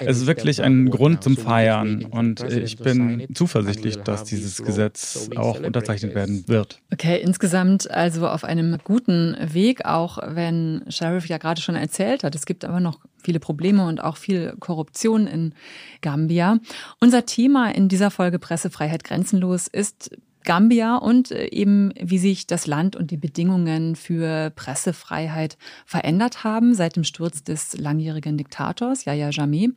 Es 0.00 0.16
ist 0.18 0.26
wirklich 0.26 0.60
ein 0.62 0.90
Grund 0.90 1.22
zum 1.22 1.36
Feiern 1.36 2.04
und 2.04 2.40
äh, 2.40 2.60
ich 2.60 2.78
bin 2.78 3.26
zuversichtlich, 3.32 3.98
dass 3.98 4.24
dieses 4.24 4.62
Gesetz 4.62 5.30
auch 5.36 5.60
unterzeichnet 5.60 6.16
werden 6.16 6.48
wird. 6.48 6.80
Okay, 6.92 7.20
insgesamt 7.22 7.88
also 7.90 8.26
auf 8.26 8.42
einem 8.42 8.78
guten 8.82 9.36
Weg, 9.40 9.84
auch 9.84 10.18
wenn 10.26 10.82
Sheriff 10.88 11.26
ja 11.26 11.38
gerade 11.38 11.60
schon 11.60 11.76
erzählt 11.76 12.24
hat, 12.24 12.34
es 12.34 12.44
gibt 12.44 12.64
aber 12.64 12.80
noch 12.80 12.98
viele 13.24 13.40
Probleme 13.40 13.86
und 13.86 14.02
auch 14.02 14.16
viel 14.16 14.54
Korruption 14.60 15.26
in 15.26 15.54
Gambia. 16.02 16.58
Unser 17.00 17.26
Thema 17.26 17.74
in 17.74 17.88
dieser 17.88 18.10
Folge 18.10 18.38
Pressefreiheit 18.38 19.02
grenzenlos 19.02 19.66
ist 19.66 20.10
Gambia 20.44 20.96
und 20.96 21.30
äh, 21.30 21.46
eben 21.46 21.92
wie 21.98 22.18
sich 22.18 22.46
das 22.46 22.66
Land 22.66 22.96
und 22.96 23.10
die 23.10 23.16
Bedingungen 23.16 23.96
für 23.96 24.50
Pressefreiheit 24.50 25.56
verändert 25.86 26.44
haben 26.44 26.74
seit 26.74 26.96
dem 26.96 27.04
Sturz 27.04 27.42
des 27.42 27.76
langjährigen 27.76 28.36
Diktators 28.36 29.06
Yahya 29.06 29.30
Jammeh. 29.30 29.70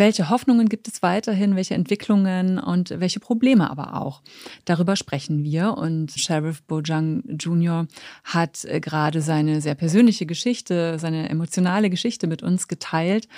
Welche 0.00 0.30
Hoffnungen 0.30 0.70
gibt 0.70 0.88
es 0.88 1.02
weiterhin, 1.02 1.56
welche 1.56 1.74
Entwicklungen 1.74 2.58
und 2.58 2.88
welche 2.88 3.20
Probleme 3.20 3.70
aber 3.70 4.00
auch? 4.00 4.22
Darüber 4.64 4.96
sprechen 4.96 5.44
wir 5.44 5.76
und 5.76 6.10
Sheriff 6.12 6.62
Bojang 6.62 7.22
Jr. 7.38 7.86
hat 8.24 8.64
äh, 8.64 8.80
gerade 8.80 9.20
seine 9.20 9.60
sehr 9.60 9.74
persönliche 9.74 10.24
Geschichte, 10.24 10.98
seine 10.98 11.28
emotionale 11.28 11.90
Geschichte 11.90 12.28
mit 12.28 12.42
uns 12.42 12.66
geteilt. 12.66 13.28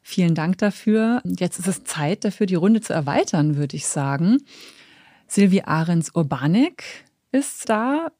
Vielen 0.00 0.34
Dank 0.34 0.56
dafür. 0.56 1.20
Jetzt 1.22 1.58
ist 1.58 1.68
es 1.68 1.84
Zeit 1.84 2.24
dafür, 2.24 2.46
die 2.46 2.54
Runde 2.54 2.80
zu 2.80 2.94
erweitern, 2.94 3.56
würde 3.56 3.76
ich 3.76 3.86
sagen. 3.86 4.38
Silvi 5.26 5.64
Ahrens-Urbanek 5.66 6.82
ist 7.30 7.68
da, 7.68 8.10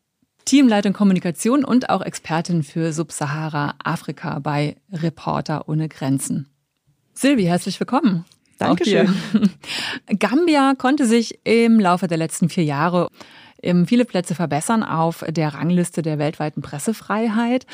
Teamleitung 0.45 0.93
Kommunikation 0.93 1.65
und 1.65 1.89
auch 1.89 2.03
Expertin 2.03 2.63
für 2.63 2.93
Subsahara-Afrika 2.93 4.41
bei 4.41 4.77
Reporter 4.93 5.67
ohne 5.67 5.89
Grenzen. 5.89 6.54
Silvi, 7.15 7.45
herzlich 7.45 7.79
willkommen. 7.79 8.25
Dankeschön. 8.59 9.15
Gambia 10.19 10.75
konnte 10.77 11.07
sich 11.07 11.39
im 11.45 11.79
Laufe 11.79 12.09
der 12.09 12.19
letzten 12.19 12.49
vier 12.49 12.65
Jahre 12.65 13.09
viele 13.87 14.05
Plätze 14.05 14.35
verbessern 14.35 14.83
auf 14.83 15.25
der 15.27 15.55
Rangliste 15.55 16.03
der 16.03 16.19
weltweiten 16.19 16.61
Pressefreiheit. 16.61 17.67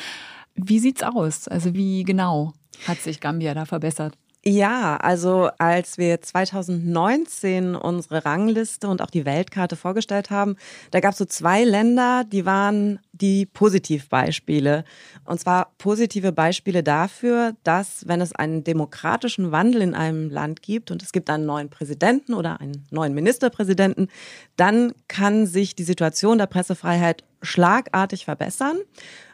Wie 0.55 0.79
sieht's 0.79 1.03
aus? 1.03 1.47
Also 1.47 1.73
wie 1.73 2.03
genau 2.03 2.53
hat 2.87 2.99
sich 2.99 3.19
Gambia 3.19 3.53
da 3.53 3.65
verbessert? 3.65 4.17
Ja, 4.43 4.97
also 4.97 5.51
als 5.59 5.99
wir 5.99 6.19
2019 6.19 7.75
unsere 7.75 8.25
Rangliste 8.25 8.87
und 8.87 9.03
auch 9.03 9.11
die 9.11 9.23
Weltkarte 9.23 9.75
vorgestellt 9.75 10.31
haben, 10.31 10.55
da 10.89 10.99
gab 10.99 11.11
es 11.11 11.19
so 11.19 11.25
zwei 11.25 11.63
Länder, 11.63 12.23
die 12.23 12.43
waren 12.43 12.99
die 13.11 13.45
Positivbeispiele. 13.45 14.83
Und 15.25 15.39
zwar 15.39 15.73
positive 15.77 16.31
Beispiele 16.31 16.81
dafür, 16.81 17.53
dass 17.63 18.07
wenn 18.07 18.19
es 18.19 18.33
einen 18.33 18.63
demokratischen 18.63 19.51
Wandel 19.51 19.83
in 19.83 19.93
einem 19.93 20.31
Land 20.31 20.63
gibt 20.63 20.89
und 20.89 21.03
es 21.03 21.11
gibt 21.11 21.29
einen 21.29 21.45
neuen 21.45 21.69
Präsidenten 21.69 22.33
oder 22.33 22.59
einen 22.59 22.87
neuen 22.89 23.13
Ministerpräsidenten, 23.13 24.07
dann 24.55 24.93
kann 25.07 25.45
sich 25.45 25.75
die 25.75 25.83
Situation 25.83 26.39
der 26.39 26.47
Pressefreiheit 26.47 27.23
schlagartig 27.43 28.25
verbessern. 28.25 28.77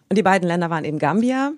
Und 0.10 0.18
die 0.18 0.24
beiden 0.24 0.50
Länder 0.50 0.70
waren 0.70 0.84
eben 0.84 1.00
Gambia, 1.00 1.54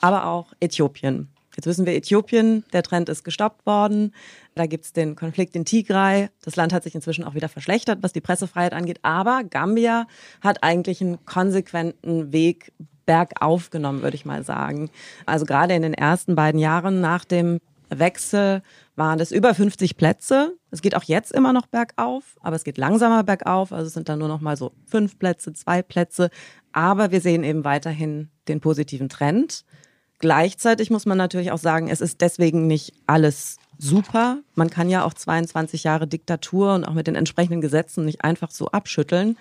aber 0.00 0.24
auch 0.24 0.54
Äthiopien. 0.60 1.33
Jetzt 1.56 1.66
wissen 1.66 1.86
wir, 1.86 1.94
Äthiopien, 1.94 2.64
der 2.72 2.82
Trend 2.82 3.08
ist 3.08 3.24
gestoppt 3.24 3.64
worden. 3.66 4.12
Da 4.54 4.66
gibt's 4.66 4.92
den 4.92 5.14
Konflikt 5.14 5.54
in 5.54 5.64
Tigray. 5.64 6.28
Das 6.42 6.56
Land 6.56 6.72
hat 6.72 6.82
sich 6.82 6.94
inzwischen 6.94 7.24
auch 7.24 7.34
wieder 7.34 7.48
verschlechtert, 7.48 8.02
was 8.02 8.12
die 8.12 8.20
Pressefreiheit 8.20 8.72
angeht. 8.72 8.98
Aber 9.02 9.44
Gambia 9.44 10.06
hat 10.40 10.62
eigentlich 10.62 11.00
einen 11.00 11.24
konsequenten 11.24 12.32
Weg 12.32 12.72
bergauf 13.06 13.70
genommen, 13.70 14.02
würde 14.02 14.16
ich 14.16 14.24
mal 14.24 14.42
sagen. 14.42 14.90
Also 15.26 15.44
gerade 15.44 15.74
in 15.74 15.82
den 15.82 15.94
ersten 15.94 16.34
beiden 16.34 16.60
Jahren 16.60 17.00
nach 17.00 17.24
dem 17.24 17.60
Wechsel 17.90 18.62
waren 18.96 19.20
es 19.20 19.30
über 19.30 19.54
50 19.54 19.96
Plätze. 19.96 20.56
Es 20.70 20.82
geht 20.82 20.96
auch 20.96 21.02
jetzt 21.04 21.32
immer 21.32 21.52
noch 21.52 21.66
bergauf, 21.66 22.36
aber 22.40 22.56
es 22.56 22.64
geht 22.64 22.78
langsamer 22.78 23.22
bergauf. 23.22 23.72
Also 23.72 23.86
es 23.86 23.94
sind 23.94 24.08
dann 24.08 24.18
nur 24.18 24.28
noch 24.28 24.40
mal 24.40 24.56
so 24.56 24.72
fünf 24.86 25.18
Plätze, 25.18 25.52
zwei 25.52 25.82
Plätze. 25.82 26.30
Aber 26.72 27.10
wir 27.10 27.20
sehen 27.20 27.44
eben 27.44 27.64
weiterhin 27.64 28.30
den 28.48 28.60
positiven 28.60 29.08
Trend. 29.08 29.64
Gleichzeitig 30.24 30.90
muss 30.90 31.04
man 31.04 31.18
natürlich 31.18 31.52
auch 31.52 31.58
sagen, 31.58 31.88
es 31.88 32.00
ist 32.00 32.22
deswegen 32.22 32.66
nicht 32.66 32.94
alles 33.06 33.58
super. 33.76 34.38
Man 34.54 34.70
kann 34.70 34.88
ja 34.88 35.04
auch 35.04 35.12
22 35.12 35.84
Jahre 35.84 36.06
Diktatur 36.06 36.72
und 36.72 36.86
auch 36.86 36.94
mit 36.94 37.06
den 37.06 37.14
entsprechenden 37.14 37.60
Gesetzen 37.60 38.06
nicht 38.06 38.24
einfach 38.24 38.50
so 38.50 38.68
abschütteln. 38.68 39.36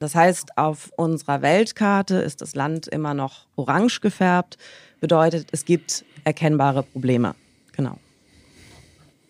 Das 0.00 0.14
heißt, 0.14 0.58
auf 0.58 0.92
unserer 0.96 1.40
Weltkarte 1.40 2.16
ist 2.16 2.42
das 2.42 2.54
Land 2.54 2.88
immer 2.88 3.14
noch 3.14 3.46
orange 3.56 4.00
gefärbt, 4.02 4.58
bedeutet, 5.00 5.48
es 5.52 5.64
gibt 5.64 6.04
erkennbare 6.24 6.82
Probleme. 6.82 7.34
Genau. 7.72 7.96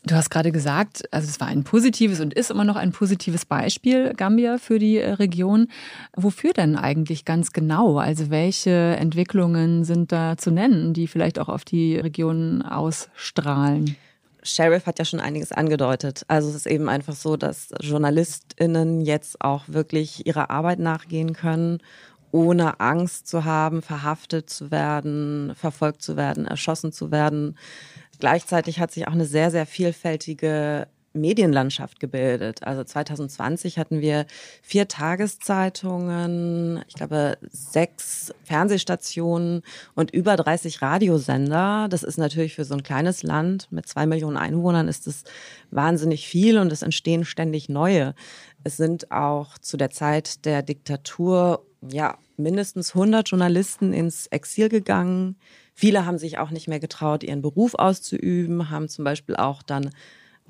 Du 0.08 0.14
hast 0.14 0.30
gerade 0.30 0.52
gesagt, 0.52 1.02
also 1.12 1.28
es 1.28 1.38
war 1.38 1.48
ein 1.48 1.64
positives 1.64 2.20
und 2.20 2.32
ist 2.32 2.50
immer 2.50 2.64
noch 2.64 2.76
ein 2.76 2.92
positives 2.92 3.44
Beispiel, 3.44 4.14
Gambia, 4.16 4.56
für 4.56 4.78
die 4.78 4.96
äh, 4.96 5.10
Region. 5.12 5.68
Wofür 6.16 6.54
denn 6.54 6.76
eigentlich 6.76 7.26
ganz 7.26 7.52
genau? 7.52 7.98
Also 7.98 8.30
welche 8.30 8.70
Entwicklungen 8.70 9.84
sind 9.84 10.10
da 10.10 10.38
zu 10.38 10.50
nennen, 10.50 10.94
die 10.94 11.08
vielleicht 11.08 11.38
auch 11.38 11.50
auf 11.50 11.66
die 11.66 11.98
Region 11.98 12.62
ausstrahlen? 12.62 13.96
Sheriff 14.42 14.86
hat 14.86 14.98
ja 14.98 15.04
schon 15.04 15.20
einiges 15.20 15.52
angedeutet. 15.52 16.24
Also 16.26 16.48
es 16.48 16.54
ist 16.54 16.66
eben 16.66 16.88
einfach 16.88 17.14
so, 17.14 17.36
dass 17.36 17.68
JournalistInnen 17.78 19.02
jetzt 19.02 19.42
auch 19.42 19.64
wirklich 19.66 20.26
ihrer 20.26 20.48
Arbeit 20.48 20.78
nachgehen 20.78 21.34
können, 21.34 21.80
ohne 22.30 22.80
Angst 22.80 23.26
zu 23.26 23.44
haben, 23.44 23.82
verhaftet 23.82 24.48
zu 24.48 24.70
werden, 24.70 25.52
verfolgt 25.54 26.00
zu 26.00 26.16
werden, 26.16 26.46
erschossen 26.46 26.92
zu 26.92 27.10
werden. 27.10 27.56
Gleichzeitig 28.18 28.80
hat 28.80 28.90
sich 28.90 29.06
auch 29.06 29.12
eine 29.12 29.26
sehr, 29.26 29.50
sehr 29.50 29.66
vielfältige 29.66 30.88
Medienlandschaft 31.12 32.00
gebildet. 32.00 32.62
Also 32.62 32.84
2020 32.84 33.78
hatten 33.78 34.00
wir 34.00 34.26
vier 34.62 34.88
Tageszeitungen, 34.88 36.84
ich 36.88 36.94
glaube 36.94 37.38
sechs 37.50 38.32
Fernsehstationen 38.44 39.62
und 39.94 40.10
über 40.10 40.36
30 40.36 40.82
Radiosender. 40.82 41.88
Das 41.90 42.02
ist 42.02 42.18
natürlich 42.18 42.54
für 42.54 42.64
so 42.64 42.74
ein 42.74 42.82
kleines 42.82 43.22
Land 43.22 43.68
mit 43.70 43.86
zwei 43.86 44.06
Millionen 44.06 44.36
Einwohnern 44.36 44.88
ist 44.88 45.06
es 45.06 45.24
wahnsinnig 45.70 46.26
viel 46.26 46.58
und 46.58 46.72
es 46.72 46.82
entstehen 46.82 47.24
ständig 47.24 47.68
neue. 47.68 48.14
Es 48.64 48.76
sind 48.76 49.10
auch 49.10 49.58
zu 49.58 49.76
der 49.76 49.90
Zeit 49.90 50.44
der 50.44 50.62
Diktatur 50.62 51.64
ja 51.88 52.18
mindestens 52.36 52.94
100 52.94 53.28
Journalisten 53.28 53.92
ins 53.92 54.26
Exil 54.28 54.68
gegangen. 54.68 55.36
Viele 55.80 56.04
haben 56.06 56.18
sich 56.18 56.38
auch 56.38 56.50
nicht 56.50 56.66
mehr 56.66 56.80
getraut, 56.80 57.22
ihren 57.22 57.40
Beruf 57.40 57.76
auszuüben, 57.76 58.68
haben 58.68 58.88
zum 58.88 59.04
Beispiel 59.04 59.36
auch 59.36 59.62
dann 59.62 59.90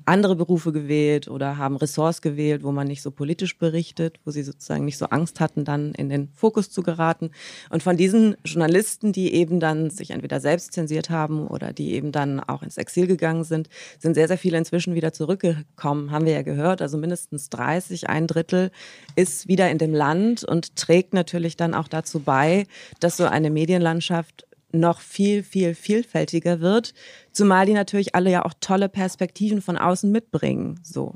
andere 0.05 0.35
Berufe 0.35 0.71
gewählt 0.71 1.27
oder 1.27 1.57
haben 1.57 1.75
Ressorts 1.75 2.23
gewählt, 2.23 2.63
wo 2.63 2.71
man 2.71 2.87
nicht 2.87 3.03
so 3.03 3.11
politisch 3.11 3.55
berichtet, 3.59 4.19
wo 4.25 4.31
sie 4.31 4.41
sozusagen 4.41 4.85
nicht 4.85 4.97
so 4.97 5.05
Angst 5.05 5.39
hatten, 5.39 5.65
dann 5.65 5.93
in 5.93 6.09
den 6.09 6.29
Fokus 6.33 6.71
zu 6.71 6.81
geraten. 6.81 7.29
Und 7.69 7.83
von 7.83 7.95
diesen 7.95 8.37
Journalisten, 8.43 9.11
die 9.11 9.31
eben 9.35 9.59
dann 9.59 9.91
sich 9.91 10.09
entweder 10.09 10.39
selbst 10.39 10.73
zensiert 10.73 11.11
haben 11.11 11.45
oder 11.45 11.73
die 11.73 11.93
eben 11.93 12.11
dann 12.11 12.39
auch 12.39 12.63
ins 12.63 12.77
Exil 12.77 13.05
gegangen 13.05 13.43
sind, 13.43 13.69
sind 13.99 14.15
sehr, 14.15 14.27
sehr 14.27 14.39
viele 14.39 14.57
inzwischen 14.57 14.95
wieder 14.95 15.13
zurückgekommen, 15.13 16.09
haben 16.09 16.25
wir 16.25 16.33
ja 16.33 16.41
gehört. 16.41 16.81
Also 16.81 16.97
mindestens 16.97 17.51
30, 17.51 18.09
ein 18.09 18.25
Drittel 18.25 18.71
ist 19.15 19.47
wieder 19.47 19.69
in 19.69 19.77
dem 19.77 19.93
Land 19.93 20.43
und 20.43 20.75
trägt 20.75 21.13
natürlich 21.13 21.55
dann 21.55 21.75
auch 21.75 21.87
dazu 21.87 22.19
bei, 22.19 22.65
dass 22.99 23.17
so 23.17 23.25
eine 23.25 23.51
Medienlandschaft 23.51 24.47
noch 24.71 25.01
viel, 25.01 25.43
viel 25.43 25.75
vielfältiger 25.75 26.59
wird, 26.59 26.93
zumal 27.31 27.65
die 27.65 27.73
natürlich 27.73 28.15
alle 28.15 28.31
ja 28.31 28.45
auch 28.45 28.53
tolle 28.59 28.89
Perspektiven 28.89 29.61
von 29.61 29.77
außen 29.77 30.11
mitbringen. 30.11 30.79
So. 30.83 31.15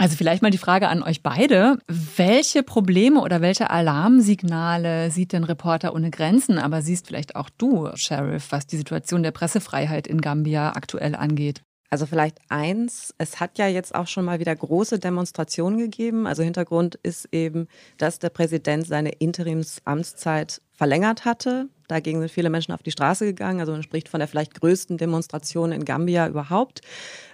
Also 0.00 0.16
vielleicht 0.16 0.40
mal 0.40 0.50
die 0.50 0.56
Frage 0.56 0.88
an 0.88 1.02
euch 1.02 1.22
beide. 1.22 1.76
Welche 2.16 2.62
Probleme 2.62 3.20
oder 3.20 3.42
welche 3.42 3.68
Alarmsignale 3.68 5.10
sieht 5.10 5.34
denn 5.34 5.44
Reporter 5.44 5.94
ohne 5.94 6.10
Grenzen, 6.10 6.58
aber 6.58 6.80
siehst 6.80 7.06
vielleicht 7.06 7.36
auch 7.36 7.50
du, 7.50 7.90
Sheriff, 7.96 8.50
was 8.50 8.66
die 8.66 8.78
Situation 8.78 9.22
der 9.22 9.30
Pressefreiheit 9.30 10.06
in 10.06 10.22
Gambia 10.22 10.70
aktuell 10.70 11.14
angeht? 11.14 11.60
Also 11.90 12.06
vielleicht 12.06 12.38
eins, 12.48 13.12
es 13.18 13.40
hat 13.40 13.58
ja 13.58 13.66
jetzt 13.66 13.94
auch 13.94 14.06
schon 14.06 14.24
mal 14.24 14.38
wieder 14.38 14.56
große 14.56 15.00
Demonstrationen 15.00 15.78
gegeben. 15.78 16.26
Also 16.26 16.44
Hintergrund 16.44 16.94
ist 17.02 17.28
eben, 17.32 17.66
dass 17.98 18.20
der 18.20 18.30
Präsident 18.30 18.86
seine 18.86 19.10
Interimsamtszeit 19.10 20.62
verlängert 20.72 21.24
hatte. 21.24 21.68
Dagegen 21.90 22.20
sind 22.20 22.30
viele 22.30 22.50
Menschen 22.50 22.72
auf 22.72 22.82
die 22.82 22.92
Straße 22.92 23.26
gegangen. 23.26 23.60
Also 23.60 23.72
man 23.72 23.82
spricht 23.82 24.08
von 24.08 24.20
der 24.20 24.28
vielleicht 24.28 24.60
größten 24.60 24.96
Demonstration 24.96 25.72
in 25.72 25.84
Gambia 25.84 26.28
überhaupt. 26.28 26.82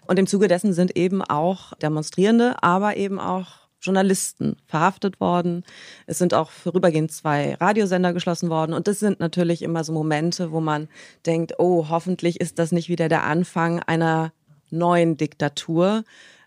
Und 0.06 0.18
im 0.18 0.26
Zuge 0.26 0.48
dessen 0.48 0.72
sind 0.72 0.96
eben 0.96 1.22
auch 1.22 1.74
Demonstrierende, 1.74 2.62
aber 2.62 2.96
eben 2.96 3.20
auch 3.20 3.66
Journalisten 3.80 4.56
verhaftet 4.66 5.20
worden. 5.20 5.62
Es 6.06 6.18
sind 6.18 6.32
auch 6.32 6.50
vorübergehend 6.50 7.12
zwei 7.12 7.54
Radiosender 7.54 8.12
geschlossen 8.12 8.48
worden. 8.48 8.72
Und 8.72 8.88
das 8.88 8.98
sind 8.98 9.20
natürlich 9.20 9.62
immer 9.62 9.84
so 9.84 9.92
Momente, 9.92 10.52
wo 10.52 10.60
man 10.60 10.88
denkt, 11.26 11.54
oh, 11.58 11.86
hoffentlich 11.90 12.40
ist 12.40 12.58
das 12.58 12.72
nicht 12.72 12.88
wieder 12.88 13.08
der 13.08 13.24
Anfang 13.24 13.80
einer 13.80 14.32
neuen 14.70 15.16
Diktatur. 15.16 16.04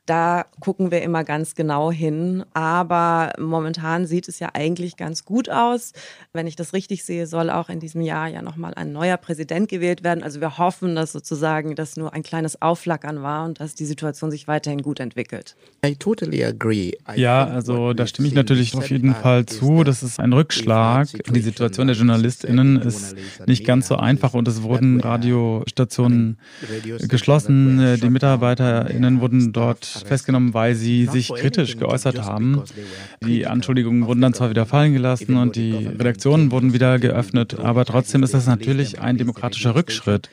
Da 0.10 0.48
gucken 0.60 0.90
wir 0.90 1.04
immer 1.04 1.24
ganz 1.24 1.54
genau 1.54 1.92
hin. 1.92 2.44
Aber 2.56 3.34
momentan 3.38 4.08
sieht 4.08 4.28
es 4.28 4.40
ja 4.40 4.50
eigentlich 4.56 4.98
ganz 4.98 5.24
gut 5.24 5.52
aus. 5.52 5.94
Wenn 6.34 6.48
ich 6.48 6.56
das 6.56 6.74
richtig 6.74 7.04
sehe, 7.04 7.28
soll 7.28 7.52
auch 7.52 7.70
in 7.70 7.80
diesem 7.80 8.02
Jahr 8.02 8.28
ja 8.28 8.42
nochmal 8.42 8.74
ein 8.74 8.92
neuer 8.92 9.18
Präsident 9.18 9.70
gewählt 9.70 10.04
werden. 10.04 10.24
Also 10.24 10.42
wir 10.42 10.58
hoffen, 10.58 10.96
dass 10.96 11.12
sozusagen 11.12 11.76
das 11.76 11.96
nur 11.96 12.12
ein 12.16 12.24
kleines 12.24 12.60
Aufflackern 12.60 13.22
war 13.22 13.46
und 13.46 13.60
dass 13.60 13.76
die 13.76 13.86
Situation 13.86 14.32
sich 14.32 14.48
weiterhin 14.48 14.82
gut 14.82 15.00
entwickelt. 15.00 15.56
Ja, 17.16 17.46
also 17.46 17.94
da 17.94 18.08
stimme 18.08 18.30
ich 18.30 18.34
natürlich 18.34 18.74
auf 18.76 18.90
jeden 18.90 19.14
Fall 19.14 19.46
zu. 19.46 19.84
Das 19.84 20.02
ist 20.02 20.20
ein 20.20 20.34
Rückschlag. 20.34 21.08
Die 21.32 21.42
Situation 21.42 21.86
der 21.86 21.96
JournalistInnen 21.96 22.82
ist 22.82 23.16
nicht 23.46 23.64
ganz 23.64 23.88
so 23.88 23.96
einfach 23.96 24.34
und 24.34 24.48
es 24.48 24.64
wurden 24.64 25.02
Radiostationen 25.02 26.40
geschlossen. 27.08 28.00
Die 28.02 28.10
MitarbeiterInnen 28.10 29.22
wurden 29.22 29.54
dort 29.54 29.99
festgenommen, 30.08 30.54
weil 30.54 30.76
sie 30.76 31.06
sich 31.06 31.34
kritisch 31.34 31.78
geäußert 31.78 32.22
haben. 32.24 32.64
Die 33.26 33.48
Anschuldigungen 33.48 34.08
wurden 34.08 34.22
dann 34.22 34.34
zwar 34.34 34.50
wieder 34.50 34.66
fallen 34.66 34.94
gelassen 34.94 35.38
und 35.38 35.56
die 35.56 35.74
Redaktionen 35.88 36.52
wurden 36.52 36.74
wieder 36.74 37.00
geöffnet, 37.00 37.60
aber 37.60 37.86
trotzdem 37.86 38.24
ist 38.24 38.34
das 38.34 38.48
natürlich 38.48 39.00
ein 39.02 39.18
demokratischer 39.18 39.76
Rückschritt. 39.76 40.30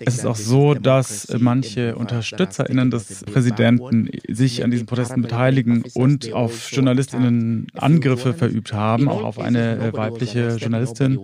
Es 0.00 0.14
ist 0.14 0.26
auch 0.26 0.36
so, 0.36 0.74
dass 0.74 1.28
manche 1.38 1.96
UnterstützerInnen 1.96 2.90
des 2.90 3.24
Präsidenten 3.24 4.08
sich 4.28 4.64
an 4.64 4.70
diesen 4.70 4.86
Protesten 4.86 5.22
beteiligen 5.22 5.84
und 5.94 6.32
auf 6.32 6.70
JournalistInnen 6.72 7.68
Angriffe 7.74 8.34
verübt 8.34 8.72
haben, 8.72 9.08
auch 9.08 9.24
auf 9.24 9.38
eine 9.38 9.92
weibliche 9.92 10.56
Journalistin. 10.56 11.18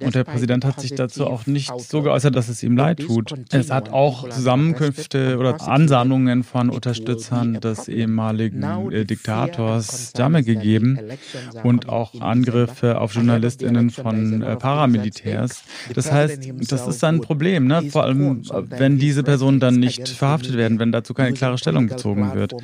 Und 0.00 0.14
der 0.14 0.24
Präsident 0.24 0.64
hat 0.64 0.80
sich 0.80 0.94
dazu 0.94 1.26
auch 1.26 1.46
nicht 1.46 1.72
so 1.80 2.02
geäußert, 2.02 2.34
dass 2.36 2.48
es 2.48 2.62
ihm 2.62 2.76
leid 2.76 3.00
tut. 3.00 3.34
Es 3.50 3.70
hat 3.70 3.90
auch 3.90 4.28
Zusammenkünfte 4.28 5.38
oder 5.38 5.60
Ansammlungen 5.68 6.42
von 6.42 6.69
Unterstützern 6.70 7.54
des 7.60 7.88
ehemaligen 7.88 8.90
äh, 8.90 9.04
Diktators 9.04 10.12
Jammeh 10.16 10.42
gegeben 10.42 10.98
und 11.62 11.88
auch 11.88 12.20
Angriffe 12.20 13.00
auf 13.00 13.14
JournalistInnen 13.14 13.90
von 13.90 14.42
äh, 14.42 14.56
Paramilitärs. 14.56 15.62
Das 15.94 16.10
heißt, 16.10 16.52
das 16.68 16.86
ist 16.86 17.04
ein 17.04 17.20
Problem, 17.20 17.66
ne? 17.66 17.82
vor 17.90 18.04
allem 18.04 18.42
wenn 18.68 18.98
diese 18.98 19.22
Personen 19.22 19.60
dann 19.60 19.76
nicht 19.76 20.08
verhaftet 20.08 20.56
werden, 20.56 20.78
wenn 20.78 20.92
dazu 20.92 21.14
keine 21.14 21.34
klare 21.34 21.58
Stellung 21.58 21.88
gezogen 21.88 22.34
wird. 22.34 22.54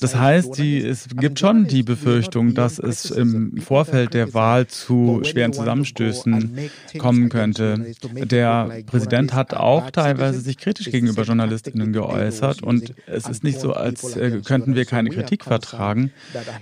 Das 0.00 0.14
heißt, 0.14 0.58
die, 0.58 0.78
es 0.78 1.08
gibt 1.16 1.38
schon 1.38 1.66
die 1.66 1.82
Befürchtung, 1.82 2.54
dass 2.54 2.78
es 2.78 3.10
im 3.10 3.56
Vorfeld 3.58 4.14
der 4.14 4.34
Wahl 4.34 4.66
zu 4.66 5.22
schweren 5.24 5.52
Zusammenstößen 5.52 6.58
kommen 6.98 7.28
könnte. 7.28 7.92
Der 8.14 8.82
Präsident 8.86 9.34
hat 9.34 9.54
auch 9.54 9.90
teilweise 9.90 10.40
sich 10.40 10.58
kritisch 10.58 10.90
gegenüber 10.90 11.22
JournalistInnen 11.22 11.92
geäußert 11.92 12.62
und 12.62 12.94
es 13.06 13.27
ist 13.30 13.38
ist 13.38 13.44
nicht 13.44 13.60
so, 13.60 13.72
als 13.72 14.16
äh, 14.16 14.40
könnten 14.44 14.74
wir 14.74 14.84
keine 14.84 15.10
Kritik 15.10 15.44
vertragen. 15.44 16.10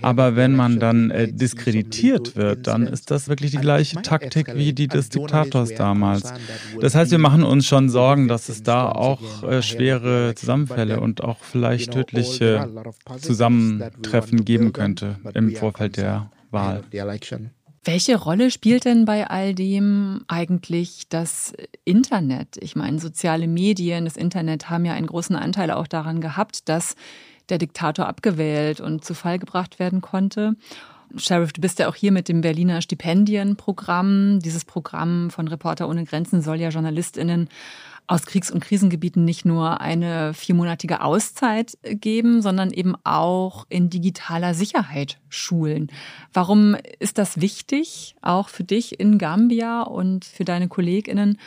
Aber 0.01 0.35
wenn 0.35 0.55
man 0.55 0.79
dann 0.79 1.09
äh, 1.09 1.31
diskreditiert 1.31 2.35
wird, 2.35 2.67
dann 2.67 2.85
ist 2.85 3.09
das 3.09 3.27
wirklich 3.27 3.51
die 3.51 3.57
gleiche 3.57 4.01
Taktik 4.03 4.53
wie 4.55 4.73
die 4.73 4.87
des 4.87 5.09
Diktators 5.09 5.73
damals. 5.73 6.31
Das 6.79 6.93
heißt, 6.93 7.11
wir 7.11 7.17
machen 7.17 7.43
uns 7.43 7.65
schon 7.65 7.89
Sorgen, 7.89 8.27
dass 8.27 8.49
es 8.49 8.61
da 8.61 8.91
auch 8.91 9.43
äh, 9.43 9.61
schwere 9.61 10.35
Zusammenfälle 10.35 10.99
und 10.99 11.23
auch 11.23 11.39
vielleicht 11.41 11.93
tödliche 11.93 12.69
Zusammentreffen 13.19 14.45
geben 14.45 14.71
könnte 14.71 15.15
im 15.33 15.55
Vorfeld 15.55 15.97
der 15.97 16.29
Wahl. 16.51 16.83
Welche 17.83 18.17
Rolle 18.17 18.51
spielt 18.51 18.85
denn 18.85 19.05
bei 19.05 19.29
all 19.29 19.55
dem 19.55 20.23
eigentlich 20.27 21.07
das 21.09 21.53
Internet? 21.85 22.57
Ich 22.59 22.75
meine, 22.75 22.99
soziale 22.99 23.47
Medien, 23.47 24.05
das 24.05 24.17
Internet 24.17 24.69
haben 24.69 24.85
ja 24.85 24.93
einen 24.93 25.07
großen 25.07 25.35
Anteil 25.35 25.71
auch 25.71 25.87
daran 25.87 26.19
gehabt, 26.19 26.67
dass 26.67 26.95
der 27.49 27.57
Diktator 27.57 28.07
abgewählt 28.07 28.81
und 28.81 29.05
zu 29.05 29.13
Fall 29.13 29.39
gebracht 29.39 29.79
werden 29.79 30.01
konnte. 30.01 30.55
Sheriff, 31.15 31.53
du 31.53 31.61
bist 31.61 31.79
ja 31.79 31.87
auch 31.87 31.95
hier 31.95 32.11
mit 32.11 32.27
dem 32.27 32.41
Berliner 32.41 32.81
Stipendienprogramm. 32.81 34.39
Dieses 34.39 34.65
Programm 34.65 35.29
von 35.29 35.47
Reporter 35.47 35.87
ohne 35.87 36.03
Grenzen 36.03 36.41
soll 36.41 36.59
ja 36.59 36.69
JournalistInnen 36.69 37.47
aus 38.07 38.25
Kriegs- 38.25 38.51
und 38.51 38.61
Krisengebieten 38.61 39.25
nicht 39.25 39.43
nur 39.43 39.81
eine 39.81 40.33
viermonatige 40.33 41.01
Auszeit 41.01 41.77
geben, 41.83 42.41
sondern 42.41 42.71
eben 42.71 42.95
auch 43.03 43.65
in 43.69 43.89
digitaler 43.89 44.53
Sicherheit 44.53 45.19
schulen. 45.27 45.91
Warum 46.31 46.75
ist 46.99 47.17
das 47.17 47.41
wichtig, 47.41 48.15
auch 48.21 48.47
für 48.47 48.63
dich 48.63 48.99
in 48.99 49.17
Gambia 49.17 49.81
und 49.81 50.23
für 50.23 50.45
deine 50.45 50.69
KollegInnen? 50.69 51.37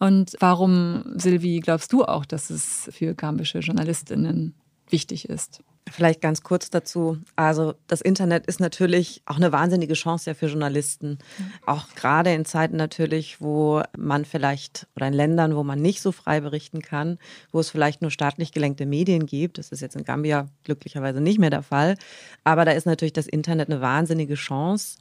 Und 0.00 0.36
warum, 0.40 1.04
Silvi, 1.14 1.60
glaubst 1.60 1.92
du 1.92 2.04
auch, 2.04 2.24
dass 2.24 2.50
es 2.50 2.90
für 2.92 3.14
gambische 3.14 3.60
JournalistInnen 3.60 4.54
wichtig 4.90 5.28
ist? 5.28 5.62
Vielleicht 5.90 6.20
ganz 6.20 6.42
kurz 6.42 6.70
dazu. 6.70 7.18
Also 7.36 7.74
das 7.86 8.00
Internet 8.00 8.46
ist 8.46 8.60
natürlich 8.60 9.22
auch 9.26 9.36
eine 9.36 9.52
wahnsinnige 9.52 9.94
Chance 9.94 10.30
ja 10.30 10.34
für 10.34 10.46
Journalisten. 10.46 11.18
Auch 11.66 11.86
gerade 11.94 12.32
in 12.32 12.44
Zeiten 12.44 12.76
natürlich, 12.76 13.40
wo 13.40 13.82
man 13.96 14.24
vielleicht 14.24 14.86
oder 14.96 15.08
in 15.08 15.14
Ländern, 15.14 15.56
wo 15.56 15.62
man 15.62 15.80
nicht 15.80 16.00
so 16.00 16.12
frei 16.12 16.40
berichten 16.40 16.82
kann, 16.82 17.18
wo 17.52 17.60
es 17.60 17.70
vielleicht 17.70 18.02
nur 18.02 18.10
staatlich 18.10 18.52
gelenkte 18.52 18.86
Medien 18.86 19.26
gibt. 19.26 19.58
Das 19.58 19.70
ist 19.70 19.80
jetzt 19.80 19.96
in 19.96 20.04
Gambia 20.04 20.46
glücklicherweise 20.64 21.20
nicht 21.20 21.38
mehr 21.38 21.50
der 21.50 21.62
Fall. 21.62 21.96
Aber 22.44 22.64
da 22.64 22.72
ist 22.72 22.86
natürlich 22.86 23.12
das 23.12 23.26
Internet 23.26 23.70
eine 23.70 23.80
wahnsinnige 23.80 24.34
Chance, 24.34 24.98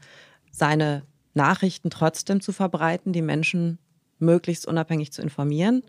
seine 0.52 1.04
Nachrichten 1.34 1.90
trotzdem 1.90 2.42
zu 2.42 2.52
verbreiten, 2.52 3.14
die 3.14 3.22
Menschen 3.22 3.80
möglichst 4.20 4.68
unabhängig 4.68 5.12
zu 5.12 5.22
informieren. 5.22 5.84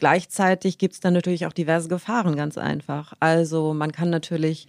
Gleichzeitig 0.00 0.78
gibt 0.78 0.94
es 0.94 1.00
dann 1.00 1.12
natürlich 1.12 1.44
auch 1.44 1.52
diverse 1.52 1.90
Gefahren, 1.90 2.34
ganz 2.34 2.56
einfach. 2.56 3.12
Also 3.20 3.74
man 3.74 3.92
kann 3.92 4.08
natürlich 4.08 4.66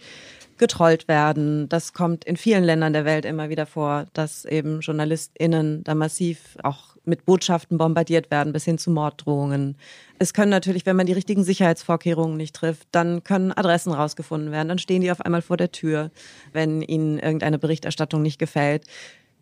getrollt 0.58 1.08
werden. 1.08 1.70
Das 1.70 1.94
kommt 1.94 2.26
in 2.26 2.36
vielen 2.36 2.66
Ländern 2.66 2.92
der 2.92 3.06
Welt 3.06 3.24
immer 3.24 3.48
wieder 3.48 3.66
vor, 3.66 4.08
dass 4.12 4.44
eben 4.44 4.82
JournalistInnen 4.82 5.86
da 5.86 5.96
massiv 5.96 6.58
auch 6.64 6.98
mit 7.06 7.26
Botschaften 7.26 7.78
bombardiert 7.78 8.30
werden, 8.30 8.52
bis 8.52 8.66
hin 8.66 8.78
zu 8.78 8.92
Morddrohungen. 8.92 9.78
Es 10.20 10.34
können 10.34 10.52
natürlich, 10.52 10.86
wenn 10.86 10.98
man 10.98 11.06
die 11.06 11.14
richtigen 11.14 11.46
Sicherheitsvorkehrungen 11.46 12.36
nicht 12.36 12.54
trifft, 12.54 12.90
dann 12.92 13.24
können 13.24 13.54
Adressen 13.54 13.94
rausgefunden 13.94 14.52
werden. 14.52 14.68
Dann 14.68 14.80
stehen 14.80 15.02
die 15.02 15.12
auf 15.12 15.22
einmal 15.22 15.42
vor 15.42 15.56
der 15.56 15.72
Tür, 15.72 16.12
wenn 16.52 16.82
ihnen 16.82 17.20
irgendeine 17.20 17.58
Berichterstattung 17.58 18.22
nicht 18.22 18.38
gefällt. 18.38 18.84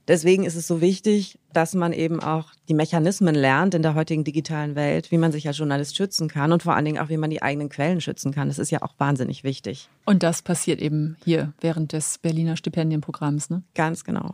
Deswegen 0.09 0.43
ist 0.43 0.55
es 0.55 0.65
so 0.65 0.81
wichtig, 0.81 1.37
dass 1.53 1.75
man 1.75 1.93
eben 1.93 2.19
auch 2.19 2.47
die 2.67 2.73
Mechanismen 2.73 3.35
lernt 3.35 3.75
in 3.75 3.83
der 3.83 3.93
heutigen 3.93 4.23
digitalen 4.23 4.73
Welt, 4.73 5.11
wie 5.11 5.19
man 5.19 5.31
sich 5.31 5.47
als 5.47 5.59
Journalist 5.59 5.95
schützen 5.95 6.27
kann 6.27 6.51
und 6.51 6.63
vor 6.63 6.75
allen 6.75 6.85
Dingen 6.85 6.97
auch, 6.97 7.09
wie 7.09 7.17
man 7.17 7.29
die 7.29 7.43
eigenen 7.43 7.69
Quellen 7.69 8.01
schützen 8.01 8.33
kann. 8.33 8.47
Das 8.47 8.57
ist 8.57 8.71
ja 8.71 8.81
auch 8.81 8.95
wahnsinnig 8.97 9.43
wichtig. 9.43 9.87
Und 10.05 10.23
das 10.23 10.41
passiert 10.41 10.81
eben 10.81 11.15
hier 11.23 11.53
während 11.61 11.93
des 11.93 12.17
Berliner 12.17 12.57
Stipendienprogramms, 12.57 13.51
ne? 13.51 13.61
Ganz 13.75 14.03
genau. 14.03 14.33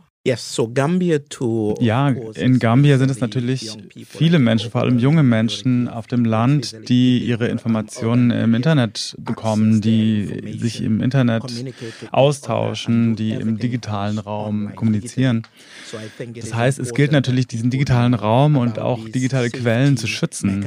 Ja, 1.80 2.08
in 2.08 2.58
Gambia 2.58 2.98
sind 2.98 3.10
es 3.10 3.20
natürlich 3.20 3.70
viele 4.08 4.38
Menschen, 4.38 4.70
vor 4.70 4.80
allem 4.82 4.98
junge 4.98 5.22
Menschen 5.22 5.88
auf 5.88 6.06
dem 6.06 6.24
Land, 6.24 6.88
die 6.88 7.18
ihre 7.18 7.48
Informationen 7.48 8.30
im 8.30 8.54
Internet 8.54 9.16
bekommen, 9.18 9.80
die 9.80 10.58
sich 10.58 10.82
im 10.82 11.00
Internet 11.00 11.44
austauschen, 12.10 13.16
die 13.16 13.32
im 13.32 13.58
digitalen 13.58 14.18
Raum 14.18 14.74
kommunizieren. 14.74 15.42
Das 16.34 16.54
heißt, 16.54 16.78
es 16.78 16.92
gilt 16.94 17.12
natürlich, 17.12 17.46
diesen 17.46 17.70
digitalen 17.70 18.14
Raum 18.14 18.56
und 18.56 18.78
auch 18.78 19.08
digitale 19.08 19.50
Quellen 19.50 19.96
zu 19.96 20.06
schützen. 20.06 20.66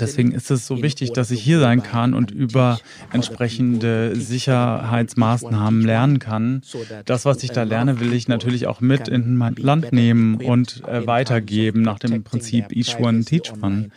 Deswegen 0.00 0.32
ist 0.32 0.50
es 0.50 0.66
so 0.66 0.82
wichtig, 0.82 1.12
dass 1.12 1.30
ich 1.30 1.42
hier 1.42 1.60
sein 1.60 1.82
kann 1.82 2.14
und 2.14 2.30
über 2.30 2.78
entsprechende 3.12 4.16
Sicherheitsmaßnahmen 4.16 5.82
lernen 5.82 6.18
kann. 6.18 6.62
Das, 7.04 7.24
was 7.24 7.42
ich 7.42 7.50
da 7.50 7.62
lerne, 7.64 8.00
will 8.00 8.12
ich 8.12 8.28
natürlich 8.28 8.61
ich 8.62 8.66
auch 8.68 8.80
mit 8.80 9.08
in 9.08 9.36
mein 9.36 9.54
Land 9.56 9.92
nehmen 9.92 10.36
und 10.36 10.82
äh, 10.86 11.06
weitergeben 11.06 11.82
nach 11.82 11.98
dem 11.98 12.22
Prinzip 12.22 12.72
Each 12.72 12.98
One 12.98 13.24
Teach 13.24 13.52
One, 13.60 13.90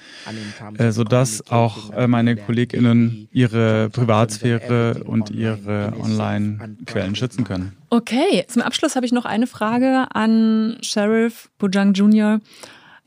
äh, 0.78 0.92
sodass 0.92 1.50
auch 1.52 1.94
äh, 1.94 2.08
meine 2.08 2.36
KollegInnen 2.36 3.28
ihre 3.32 3.90
Privatsphäre 3.90 5.04
und 5.04 5.30
ihre 5.30 5.94
Online-Quellen 6.00 7.16
schützen 7.16 7.44
können. 7.44 7.74
Okay, 7.90 8.46
zum 8.48 8.62
Abschluss 8.62 8.96
habe 8.96 9.06
ich 9.06 9.12
noch 9.12 9.26
eine 9.26 9.48
Frage 9.48 10.08
an 10.12 10.78
Sheriff 10.82 11.50
Bojang 11.60 11.94
Jr. 11.94 12.40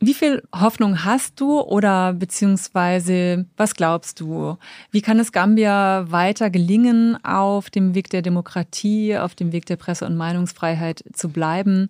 Wie 0.01 0.15
viel 0.15 0.43
Hoffnung 0.55 1.05
hast 1.05 1.41
du 1.41 1.61
oder 1.61 2.13
beziehungsweise 2.13 3.47
was 3.57 3.75
glaubst 3.75 4.21
du? 4.21 4.57
Wie 4.93 5.03
kann 5.03 5.19
es 5.19 5.33
Gambia 5.33 6.09
weiter 6.09 6.51
gelingen, 6.51 7.23
auf 7.25 7.69
dem 7.69 7.97
Weg 7.97 8.09
der 8.11 8.23
Demokratie, 8.23 9.17
auf 9.17 9.35
dem 9.35 9.51
Weg 9.51 9.67
der 9.67 9.77
Presse- 9.77 10.07
und 10.07 10.17
Meinungsfreiheit 10.17 11.03
zu 11.13 11.31
bleiben? 11.31 11.89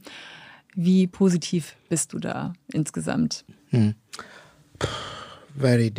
Wie 0.74 1.06
positiv 1.06 1.76
bist 1.90 2.14
du 2.14 2.18
da 2.18 2.54
insgesamt? 2.72 3.44
Hm. 3.70 3.94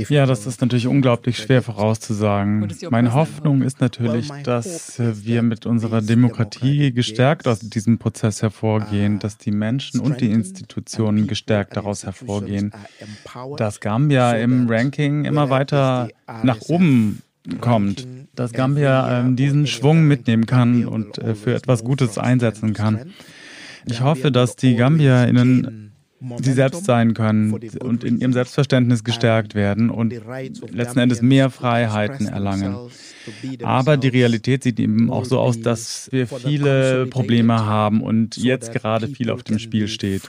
Ja, 0.10 0.26
das 0.26 0.46
ist 0.46 0.62
natürlich 0.62 0.88
unglaublich 0.88 1.38
schwer 1.38 1.62
vorauszusagen. 1.62 2.68
Meine 2.90 3.14
Hoffnung 3.14 3.62
ist 3.62 3.82
natürlich, 3.82 4.30
dass 4.44 5.00
wir 5.00 5.42
mit 5.42 5.66
unserer 5.66 6.02
Demokratie 6.02 6.92
gestärkt 6.92 7.48
aus 7.48 7.60
diesem 7.60 7.98
Prozess 7.98 8.42
hervorgehen, 8.42 9.20
dass 9.20 9.38
die 9.38 9.52
Menschen 9.52 10.00
und 10.00 10.22
die 10.22 10.32
Institutionen 10.32 11.28
gestärkt 11.28 11.76
daraus 11.76 12.06
hervorgehen, 12.06 12.72
dass 13.58 13.80
Gambia 13.80 14.34
im 14.34 14.70
Ranking 14.70 15.26
immer 15.26 15.50
weiter 15.50 16.10
nach 16.44 16.62
oben 16.68 17.22
kommt, 17.62 18.08
dass 18.36 18.52
Gambia 18.52 19.22
äh, 19.22 19.34
diesen 19.34 19.68
Schwung 19.68 20.04
mitnehmen 20.04 20.46
kann 20.46 20.86
und 20.86 21.18
äh, 21.18 21.36
für 21.36 21.56
etwas 21.56 21.84
Gutes 21.84 22.18
einsetzen 22.18 22.74
kann. 22.74 23.14
Ich 23.86 24.02
hoffe, 24.02 24.32
dass 24.32 24.56
die 24.56 24.76
GambierInnen 24.76 25.89
sie 26.42 26.54
selbst 26.54 26.86
sein 26.86 27.14
können 27.14 27.54
und 27.80 28.04
in 28.04 28.20
ihrem 28.20 28.34
Selbstverständnis 28.34 29.04
gestärkt 29.04 29.56
werden 29.56 29.90
und 29.90 30.14
letzten 30.72 31.00
Endes 31.00 31.22
mehr 31.22 31.50
Freiheiten 31.50 32.28
erlangen. 32.28 32.76
Aber 33.64 33.98
die 33.98 34.08
Realität 34.08 34.64
sieht 34.64 34.80
eben 34.80 35.10
auch 35.12 35.26
so 35.26 35.40
aus, 35.40 35.60
dass 35.60 36.10
wir 36.12 36.28
viele 36.28 37.08
Probleme 37.08 37.66
haben 37.66 38.02
und 38.02 38.38
jetzt 38.38 38.74
gerade 38.74 39.08
viel 39.08 39.30
auf 39.30 39.44
dem 39.44 39.60
Spiel 39.60 39.88
steht. 39.88 40.22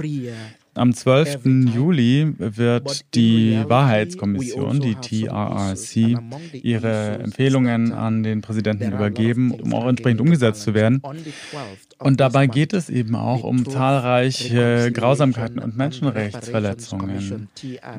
Am 0.74 0.94
12. 0.94 1.46
Juli 1.74 2.32
wird 2.38 3.14
die 3.14 3.60
Wahrheitskommission, 3.66 4.80
die 4.80 4.94
TRRC, 4.94 6.20
ihre 6.52 7.18
Empfehlungen 7.18 7.92
an 7.92 8.22
den 8.22 8.40
Präsidenten 8.40 8.92
übergeben, 8.92 9.50
um 9.50 9.74
auch 9.74 9.88
entsprechend 9.88 10.20
umgesetzt 10.20 10.62
zu 10.62 10.72
werden. 10.72 11.02
Und 11.98 12.20
dabei 12.20 12.46
geht 12.46 12.72
es 12.72 12.88
eben 12.88 13.16
auch 13.16 13.42
um 13.42 13.68
zahlreiche 13.68 14.92
Grausamkeiten 14.92 15.58
und 15.58 15.76
Menschenrechtsverletzungen. 15.76 17.48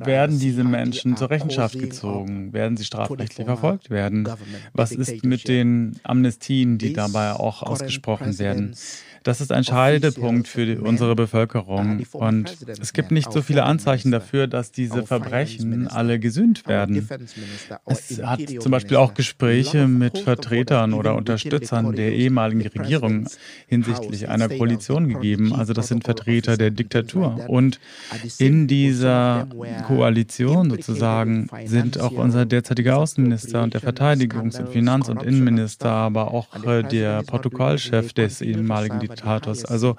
Werden 0.04 0.40
diese 0.40 0.64
Menschen 0.64 1.18
zur 1.18 1.30
Rechenschaft 1.30 1.78
gezogen? 1.78 2.54
Werden 2.54 2.78
sie 2.78 2.86
strafrechtlich 2.86 3.46
verfolgt 3.46 3.90
werden? 3.90 4.30
Was 4.74 4.94
ist 4.94 5.26
mit 5.26 5.48
den 5.50 6.00
Amnestien, 6.04 6.78
die 6.78 6.94
dabei 6.94 7.34
auch 7.34 7.64
ausgesprochen 7.64 8.40
werden? 8.40 8.76
Das 9.24 9.40
ist 9.40 9.52
ein 9.52 9.64
Scheidepunkt 9.64 10.48
für 10.48 10.82
unsere 10.82 11.16
Bevölkerung. 11.16 12.04
Und 12.14 12.58
es 12.68 12.94
gibt 12.94 13.12
nicht 13.12 13.32
so 13.32 13.42
viele 13.42 13.64
Anzeichen 13.64 14.12
dafür, 14.12 14.48
dass 14.48 14.72
diese 14.72 15.04
Verbrechen 15.04 15.88
alle 15.88 16.20
gesühnt 16.20 16.68
werden. 16.68 17.08
Es 17.86 18.22
hat 18.24 18.42
zum 18.60 18.72
Beispiel 18.72 18.98
auch 18.98 19.14
Gespräche 19.14 19.88
mit 19.88 20.18
Vertretern 20.18 20.94
oder 20.94 21.16
Unterstützern 21.16 21.96
der 21.96 22.14
ehemaligen 22.14 22.62
Regierung 22.62 23.28
hinsichtlich 23.68 24.28
einer 24.28 24.50
Koalition 24.50 25.08
gegeben. 25.08 25.54
Also 25.54 25.74
das 25.74 25.88
sind 25.88 26.04
Vertreter 26.04 26.58
der 26.58 26.72
Diktatur. 26.72 27.46
Und 27.48 27.80
in 28.40 28.68
dieser 28.68 29.48
Koalition 29.86 30.72
sozusagen 30.72 31.48
sind 31.66 32.00
auch 32.00 32.14
unser 32.14 32.46
derzeitiger 32.46 32.98
Außenminister 32.98 33.62
und 33.62 33.74
der 33.74 33.82
Verteidigungs- 33.82 34.60
und 34.60 34.70
Finanz- 34.70 35.10
und 35.10 35.22
Innenminister, 35.24 35.90
aber 35.90 36.34
auch 36.34 36.48
der 36.92 37.24
Protokollchef 37.24 38.14
des 38.14 38.42
ehemaligen 38.42 39.00
Diktators. 39.16 39.66
Also 39.66 39.96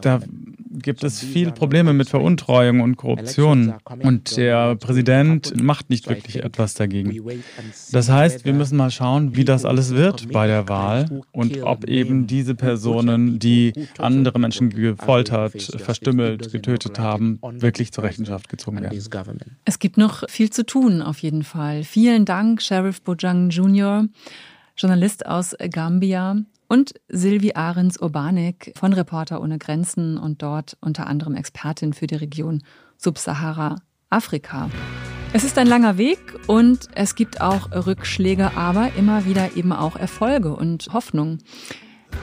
da 0.00 0.20
gibt 0.70 1.04
es 1.04 1.20
viele 1.20 1.52
Probleme 1.52 1.92
mit 1.92 2.08
Veruntreuung 2.08 2.80
und 2.80 2.96
Korruption 2.96 3.74
und 4.02 4.36
der 4.36 4.76
Präsident 4.76 5.60
macht 5.60 5.90
nicht 5.90 6.08
wirklich 6.08 6.42
etwas 6.42 6.74
dagegen. 6.74 7.14
Das 7.92 8.10
heißt, 8.10 8.44
wir 8.44 8.52
müssen 8.52 8.76
mal 8.76 8.90
schauen, 8.90 9.36
wie 9.36 9.44
das 9.44 9.64
alles 9.64 9.94
wird 9.94 10.30
bei 10.32 10.46
der 10.46 10.68
Wahl 10.68 11.22
und 11.32 11.62
ob 11.62 11.84
eben 11.84 12.26
diese 12.26 12.54
Personen, 12.54 13.38
die 13.38 13.72
andere 13.98 14.38
Menschen 14.38 14.70
gefoltert, 14.70 15.62
verstümmelt, 15.78 16.52
getötet 16.52 16.98
haben, 16.98 17.38
wirklich 17.42 17.92
zur 17.92 18.04
Rechenschaft 18.04 18.48
gezogen 18.48 18.82
werden. 18.82 18.98
Es 19.64 19.78
gibt 19.78 19.96
noch 19.96 20.28
viel 20.28 20.50
zu 20.50 20.64
tun, 20.64 21.02
auf 21.02 21.18
jeden 21.18 21.42
Fall. 21.42 21.84
Vielen 21.84 22.24
Dank, 22.24 22.62
Sheriff 22.62 23.02
Bojang 23.02 23.50
Jr., 23.50 24.06
Journalist 24.76 25.24
aus 25.24 25.56
Gambia 25.70 26.36
und 26.68 26.94
Silvi 27.08 27.52
Ahrens 27.54 28.00
Urbanik 28.00 28.72
von 28.76 28.92
Reporter 28.92 29.40
ohne 29.40 29.58
Grenzen 29.58 30.18
und 30.18 30.42
dort 30.42 30.76
unter 30.80 31.06
anderem 31.06 31.34
Expertin 31.34 31.92
für 31.92 32.06
die 32.06 32.16
Region 32.16 32.62
Subsahara-Afrika. 32.98 34.70
Es 35.32 35.44
ist 35.44 35.58
ein 35.58 35.66
langer 35.66 35.98
Weg 35.98 36.18
und 36.46 36.88
es 36.94 37.14
gibt 37.14 37.40
auch 37.40 37.70
Rückschläge, 37.70 38.56
aber 38.56 38.92
immer 38.96 39.26
wieder 39.26 39.56
eben 39.56 39.72
auch 39.72 39.96
Erfolge 39.96 40.54
und 40.54 40.88
Hoffnung. 40.92 41.38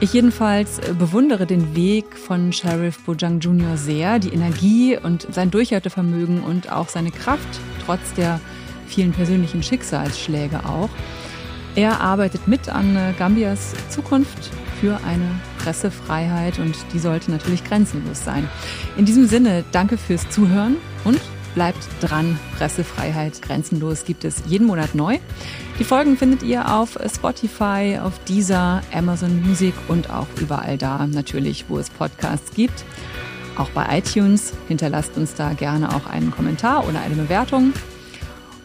Ich 0.00 0.12
jedenfalls 0.12 0.80
bewundere 0.98 1.46
den 1.46 1.76
Weg 1.76 2.16
von 2.16 2.52
Sheriff 2.52 3.04
Bojang 3.04 3.38
Jr. 3.40 3.76
sehr, 3.76 4.18
die 4.18 4.30
Energie 4.30 4.98
und 4.98 5.28
sein 5.30 5.50
Durchhaltevermögen 5.50 6.42
und 6.42 6.72
auch 6.72 6.88
seine 6.88 7.10
Kraft, 7.10 7.60
trotz 7.84 8.12
der 8.14 8.40
vielen 8.86 9.12
persönlichen 9.12 9.62
Schicksalsschläge 9.62 10.64
auch. 10.66 10.90
Er 11.76 12.00
arbeitet 12.00 12.46
mit 12.46 12.68
an 12.68 12.96
äh, 12.96 13.12
Gambias 13.18 13.72
Zukunft 13.90 14.50
für 14.80 15.00
eine 15.04 15.28
Pressefreiheit 15.58 16.58
und 16.58 16.76
die 16.92 16.98
sollte 16.98 17.30
natürlich 17.30 17.64
grenzenlos 17.64 18.24
sein. 18.24 18.48
In 18.96 19.04
diesem 19.04 19.26
Sinne, 19.26 19.64
danke 19.72 19.96
fürs 19.96 20.28
Zuhören 20.30 20.76
und 21.04 21.20
bleibt 21.54 21.88
dran. 22.00 22.38
Pressefreiheit 22.56 23.42
grenzenlos 23.42 24.04
gibt 24.04 24.24
es 24.24 24.42
jeden 24.46 24.66
Monat 24.66 24.94
neu. 24.94 25.18
Die 25.78 25.84
Folgen 25.84 26.16
findet 26.16 26.42
ihr 26.44 26.72
auf 26.72 26.98
Spotify, 27.12 27.98
auf 28.02 28.18
Deezer, 28.24 28.82
Amazon 28.92 29.42
Music 29.42 29.74
und 29.88 30.10
auch 30.10 30.28
überall 30.40 30.78
da 30.78 31.06
natürlich, 31.06 31.64
wo 31.68 31.78
es 31.78 31.90
Podcasts 31.90 32.54
gibt. 32.54 32.84
Auch 33.56 33.70
bei 33.70 33.98
iTunes. 33.98 34.52
Hinterlasst 34.68 35.16
uns 35.16 35.34
da 35.34 35.52
gerne 35.52 35.94
auch 35.94 36.06
einen 36.06 36.30
Kommentar 36.30 36.86
oder 36.86 37.00
eine 37.00 37.14
Bewertung. 37.14 37.72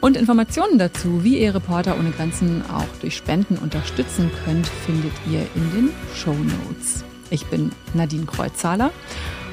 Und 0.01 0.15
Informationen 0.15 0.77
dazu, 0.77 1.23
wie 1.23 1.39
ihr 1.39 1.53
Reporter 1.53 1.97
ohne 1.99 2.11
Grenzen 2.11 2.63
auch 2.71 2.87
durch 3.01 3.17
Spenden 3.17 3.57
unterstützen 3.57 4.31
könnt, 4.45 4.67
findet 4.67 5.11
ihr 5.29 5.41
in 5.55 5.71
den 5.71 5.89
Show 6.15 6.33
Notes. 6.33 7.03
Ich 7.29 7.45
bin 7.47 7.71
Nadine 7.93 8.25
Kreuzzahler 8.25 8.91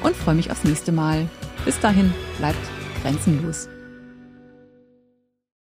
und 0.03 0.15
freue 0.15 0.35
mich 0.35 0.49
aufs 0.49 0.63
nächste 0.63 0.91
Mal. 0.91 1.27
Bis 1.65 1.79
dahin, 1.79 2.13
bleibt 2.37 2.57
grenzenlos. 3.01 3.67